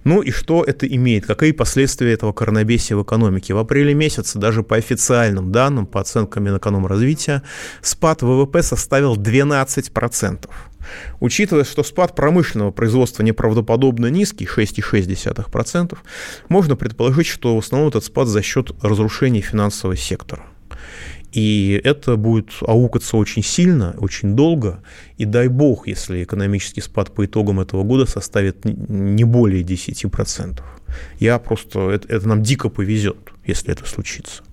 Ну 0.06 0.22
и 0.22 0.30
что 0.30 0.62
это 0.62 0.86
имеет? 0.86 1.26
Какие 1.26 1.50
последствия 1.50 2.12
этого 2.12 2.32
коронабесия 2.32 2.96
в 2.96 3.02
экономике? 3.02 3.54
В 3.54 3.58
апреле 3.58 3.92
месяце, 3.92 4.38
даже 4.38 4.62
по 4.62 4.76
официальным 4.76 5.50
данным, 5.50 5.84
по 5.84 6.00
оценкам 6.00 6.44
Минэкономразвития, 6.44 7.42
спад 7.82 8.22
ВВП 8.22 8.62
составил 8.62 9.16
12%. 9.16 10.48
Учитывая, 11.18 11.64
что 11.64 11.82
спад 11.82 12.14
промышленного 12.14 12.70
производства 12.70 13.24
неправдоподобно 13.24 14.06
низкий, 14.06 14.46
6,6%, 14.46 15.98
можно 16.48 16.76
предположить, 16.76 17.26
что 17.26 17.56
в 17.56 17.58
основном 17.58 17.88
этот 17.88 18.04
спад 18.04 18.28
за 18.28 18.42
счет 18.42 18.70
разрушения 18.82 19.40
финансового 19.40 19.96
сектора. 19.96 20.44
И 21.36 21.78
это 21.84 22.16
будет 22.16 22.48
аукаться 22.62 23.18
очень 23.18 23.42
сильно, 23.42 23.94
очень 23.98 24.34
долго. 24.34 24.82
И 25.18 25.26
дай 25.26 25.48
бог, 25.48 25.86
если 25.86 26.24
экономический 26.24 26.80
спад 26.80 27.12
по 27.12 27.26
итогам 27.26 27.60
этого 27.60 27.82
года 27.82 28.06
составит 28.06 28.64
не 28.64 29.24
более 29.24 29.62
10%. 29.62 30.62
Я 31.20 31.38
просто, 31.38 31.90
это, 31.90 32.08
это 32.08 32.26
нам 32.26 32.42
дико 32.42 32.70
повезет, 32.70 33.18
если 33.44 33.70
это 33.70 33.86
случится. 33.86 34.44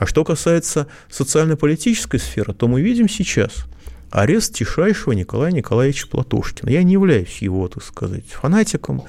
А 0.00 0.06
что 0.06 0.24
касается 0.24 0.88
социально-политической 1.08 2.18
сферы, 2.18 2.54
то 2.54 2.66
мы 2.66 2.80
видим 2.80 3.08
сейчас– 3.08 3.66
арест 4.12 4.54
тишайшего 4.54 5.12
Николая 5.12 5.52
Николаевича 5.52 6.06
Платошкина. 6.06 6.68
Я 6.70 6.82
не 6.82 6.92
являюсь 6.92 7.38
его, 7.38 7.66
так 7.68 7.82
сказать, 7.82 8.26
фанатиком. 8.28 9.02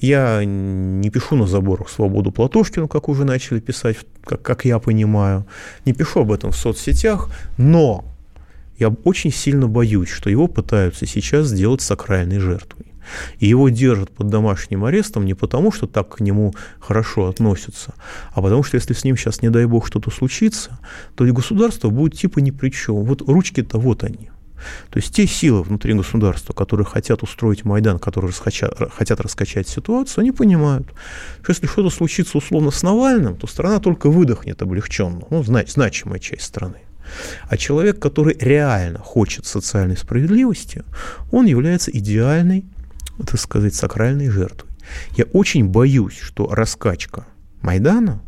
Я 0.00 0.42
не 0.44 1.08
пишу 1.10 1.36
на 1.36 1.46
заборах 1.46 1.88
свободу 1.88 2.32
Платошкину, 2.32 2.88
как 2.88 3.08
уже 3.08 3.24
начали 3.24 3.60
писать, 3.60 3.96
как, 4.24 4.42
как 4.42 4.64
я 4.64 4.78
понимаю. 4.80 5.46
Не 5.86 5.92
пишу 5.92 6.20
об 6.20 6.32
этом 6.32 6.50
в 6.50 6.56
соцсетях, 6.56 7.30
но 7.56 8.04
я 8.78 8.88
очень 8.88 9.32
сильно 9.32 9.68
боюсь, 9.68 10.08
что 10.08 10.28
его 10.28 10.48
пытаются 10.48 11.06
сейчас 11.06 11.46
сделать 11.46 11.80
сакральной 11.80 12.40
жертвой. 12.40 12.86
И 13.38 13.46
его 13.46 13.68
держат 13.68 14.10
под 14.10 14.28
домашним 14.28 14.84
арестом 14.84 15.24
не 15.24 15.34
потому, 15.34 15.72
что 15.72 15.86
так 15.86 16.16
к 16.16 16.20
нему 16.20 16.54
хорошо 16.78 17.28
относятся, 17.28 17.94
а 18.32 18.42
потому 18.42 18.62
что 18.62 18.76
если 18.76 18.94
с 18.94 19.04
ним 19.04 19.16
сейчас, 19.16 19.42
не 19.42 19.50
дай 19.50 19.64
бог, 19.64 19.86
что-то 19.86 20.10
случится, 20.10 20.78
то 21.14 21.24
и 21.26 21.30
государство 21.32 21.90
будет 21.90 22.18
типа 22.18 22.38
ни 22.40 22.50
при 22.50 22.70
чем. 22.70 22.96
Вот 22.96 23.22
ручки-то 23.22 23.78
вот 23.78 24.04
они. 24.04 24.30
То 24.90 24.98
есть 24.98 25.14
те 25.14 25.26
силы 25.26 25.62
внутри 25.62 25.94
государства, 25.94 26.52
которые 26.52 26.86
хотят 26.86 27.22
устроить 27.22 27.64
Майдан, 27.64 27.98
которые 27.98 28.30
расхоча, 28.30 28.70
хотят 28.92 29.20
раскачать 29.20 29.68
ситуацию, 29.68 30.22
они 30.22 30.32
понимают, 30.32 30.88
что 31.42 31.52
если 31.52 31.66
что-то 31.66 31.90
случится 31.90 32.38
условно 32.38 32.70
с 32.70 32.82
Навальным, 32.82 33.36
то 33.36 33.46
страна 33.46 33.80
только 33.80 34.10
выдохнет 34.10 34.60
облегченно, 34.62 35.22
ну, 35.30 35.42
знач, 35.42 35.72
значимая 35.72 36.18
часть 36.18 36.42
страны. 36.42 36.82
А 37.48 37.56
человек, 37.56 37.98
который 37.98 38.36
реально 38.38 39.00
хочет 39.00 39.46
социальной 39.46 39.96
справедливости, 39.96 40.84
он 41.32 41.46
является 41.46 41.90
идеальной, 41.90 42.64
так 43.18 43.38
сказать, 43.40 43.74
сакральной 43.74 44.30
жертвой. 44.30 44.70
Я 45.16 45.24
очень 45.32 45.68
боюсь, 45.68 46.18
что 46.18 46.46
раскачка 46.52 47.26
Майдана 47.62 48.22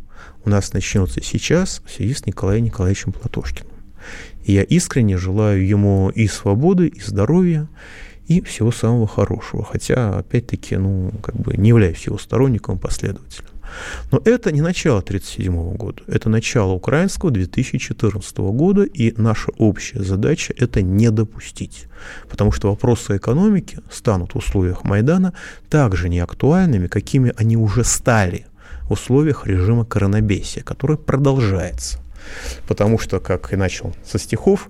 у 0.45 0.49
нас 0.49 0.73
начнется 0.73 1.21
сейчас 1.21 1.81
в 1.85 1.91
связи 1.91 2.13
с 2.13 2.25
Николаем 2.25 2.65
Николаевичем 2.65 3.11
Платошкиным. 3.11 3.72
Я 4.45 4.63
искренне 4.63 5.17
желаю 5.17 5.65
ему 5.65 6.09
и 6.09 6.27
свободы, 6.27 6.87
и 6.87 6.99
здоровья, 6.99 7.67
и 8.27 8.41
всего 8.41 8.71
самого 8.71 9.07
хорошего. 9.07 9.63
Хотя, 9.63 10.17
опять-таки, 10.17 10.77
ну, 10.77 11.11
как 11.21 11.35
бы 11.35 11.55
не 11.57 11.69
являюсь 11.69 12.05
его 12.05 12.17
сторонником, 12.17 12.79
последователем. 12.79 13.49
Но 14.11 14.21
это 14.23 14.51
не 14.51 14.61
начало 14.61 14.99
1937 14.99 15.75
года, 15.75 16.03
это 16.07 16.29
начало 16.29 16.73
украинского 16.73 17.31
2014 17.31 18.37
года, 18.37 18.83
и 18.83 19.13
наша 19.19 19.51
общая 19.57 20.03
задача– 20.03 20.53
это 20.57 20.81
не 20.81 21.09
допустить. 21.09 21.85
Потому 22.29 22.51
что 22.51 22.69
вопросы 22.69 23.17
экономики 23.17 23.79
станут 23.89 24.33
в 24.33 24.37
условиях 24.37 24.83
Майдана 24.83 25.33
также 25.69 26.09
неактуальными, 26.09 26.87
какими 26.87 27.33
они 27.37 27.57
уже 27.57 27.83
стали 27.83 28.45
в 28.83 28.91
условиях 28.91 29.47
режима 29.47 29.85
коронабесия, 29.85 30.61
который 30.63 30.97
продолжается. 30.97 32.02
Потому 32.67 32.99
что, 32.99 33.19
как 33.19 33.53
и 33.53 33.55
начал 33.55 33.95
со 34.05 34.17
стихов, 34.19 34.69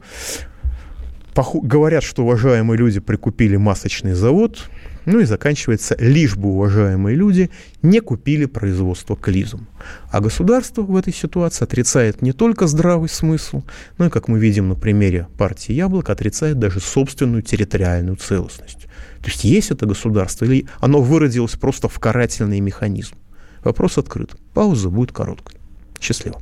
говорят, 1.36 2.04
что 2.04 2.24
уважаемые 2.24 2.78
люди 2.78 3.00
прикупили 3.00 3.56
масочный 3.56 4.14
завод, 4.14 4.70
ну 5.06 5.20
и 5.20 5.26
заканчивается, 5.26 5.96
лишь 6.00 6.36
бы 6.36 6.50
уважаемые 6.50 7.16
люди 7.16 7.50
не 7.82 8.00
купили 8.00 8.46
производство 8.46 9.18
клизм. 9.18 9.68
А 10.10 10.22
государство 10.22 10.82
в 10.82 10.96
этой 10.96 11.14
ситуации 11.14 11.64
отрицает 11.64 12.22
не 12.22 12.32
только 12.32 12.68
здравый 12.68 13.10
смысл, 13.10 13.64
но 13.98 14.06
и, 14.06 14.10
как 14.10 14.28
мы 14.28 14.40
видим 14.40 14.70
на 14.70 14.76
примере 14.76 15.28
партии 15.38 15.74
Яблок, 15.74 16.10
отрицает 16.10 16.60
даже 16.60 16.80
собственную 16.80 17.42
территориальную 17.42 18.16
целостность. 18.16 18.88
То 19.22 19.30
есть 19.30 19.44
есть 19.44 19.72
это 19.72 19.86
государство 19.86 20.46
или 20.46 20.68
оно 20.80 21.02
выродилось 21.02 21.54
просто 21.54 21.88
в 21.88 22.00
карательный 22.00 22.60
механизм? 22.60 23.16
Вопрос 23.64 23.98
открыт. 23.98 24.36
Пауза 24.54 24.90
будет 24.90 25.12
короткой. 25.12 25.60
Счастливо. 26.00 26.42